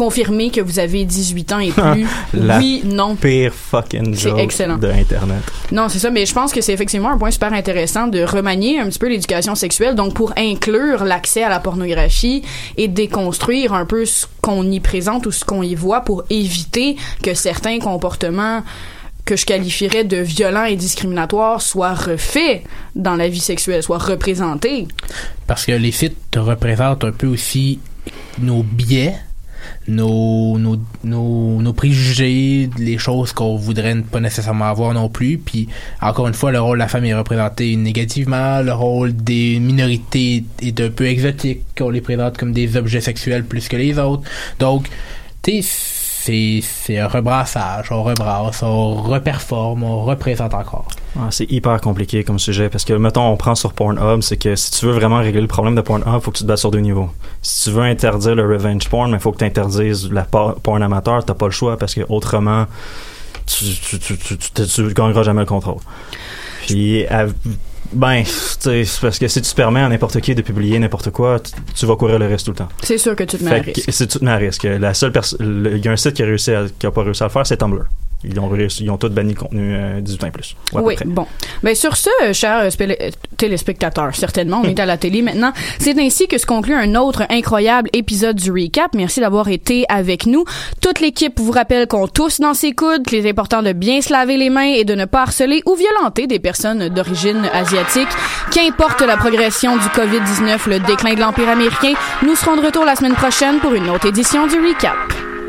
[0.00, 2.06] confirmer que vous avez 18 ans et plus.
[2.32, 3.16] La oui, non.
[3.16, 4.78] pire fucking C'est joke excellent.
[4.78, 5.42] de Internet.
[5.72, 8.78] Non, c'est ça, mais je pense que c'est effectivement un point super intéressant de remanier
[8.80, 12.42] un petit peu l'éducation sexuelle, donc pour inclure l'accès à la pornographie
[12.78, 16.96] et déconstruire un peu ce qu'on y présente ou ce qu'on y voit pour éviter
[17.22, 18.62] que certains comportements
[19.26, 22.62] que je qualifierais de violents et discriminatoires soient refaits
[22.96, 24.88] dans la vie sexuelle, soient représentés.
[25.46, 27.80] Parce que les sites te représentent un peu aussi
[28.38, 29.14] nos biais,
[29.88, 35.38] nos, nos, nos, nos préjugés, les choses qu'on voudrait ne pas nécessairement avoir non plus.
[35.38, 35.68] Puis,
[36.00, 38.60] encore une fois, le rôle de la femme est représenté négativement.
[38.60, 41.62] Le rôle des minorités est un peu exotique.
[41.80, 44.22] On les présente comme des objets sexuels plus que les autres.
[44.58, 44.88] Donc,
[45.42, 45.62] tu
[46.22, 47.90] c'est, c'est un rebrassage.
[47.90, 50.86] On rebrasse, on reperforme, on représente encore.
[51.18, 54.54] Ah, c'est hyper compliqué comme sujet parce que, mettons, on prend sur Pornhub, c'est que
[54.54, 56.70] si tu veux vraiment régler le problème de Pornhub, faut que tu te battes sur
[56.70, 57.08] deux niveaux.
[57.40, 60.82] Si tu veux interdire le revenge porn, mais faut que tu interdises la por- porn
[60.82, 62.66] amateur, t'as pas le choix parce que autrement,
[63.46, 63.64] tu,
[63.98, 65.80] tu, tu, tu, gagneras jamais le contrôle.
[66.66, 67.06] Puis,
[67.92, 71.52] ben, c'est parce que si tu permets à n'importe qui de publier n'importe quoi, tu,
[71.74, 72.68] tu vas courir le risque tout le temps.
[72.82, 73.86] C'est sûr que tu te mets à risque.
[73.86, 74.64] que si tu te mets à risque.
[74.64, 77.02] La seule personne, il y a un site qui a réussi à, qui a pas
[77.02, 77.84] réussi à le faire, c'est Tumblr.
[78.24, 80.56] Ils ont ils ont tous banni le contenu euh, 18 ans et plus.
[80.74, 81.26] Oui, bon.
[81.62, 85.52] Ben sur ce, euh, chers euh, euh, téléspectateurs, certainement, on est à la télé maintenant.
[85.78, 88.92] C'est ainsi que se conclut un autre incroyable épisode du recap.
[88.94, 90.44] Merci d'avoir été avec nous.
[90.82, 94.12] Toute l'équipe vous rappelle qu'on tousse dans ses coudes, qu'il est important de bien se
[94.12, 98.08] laver les mains et de ne pas harceler ou violenter des personnes d'origine asiatique.
[98.52, 102.96] Qu'importe la progression du COVID-19, le déclin de l'Empire américain, nous serons de retour la
[102.96, 105.39] semaine prochaine pour une autre édition du recap.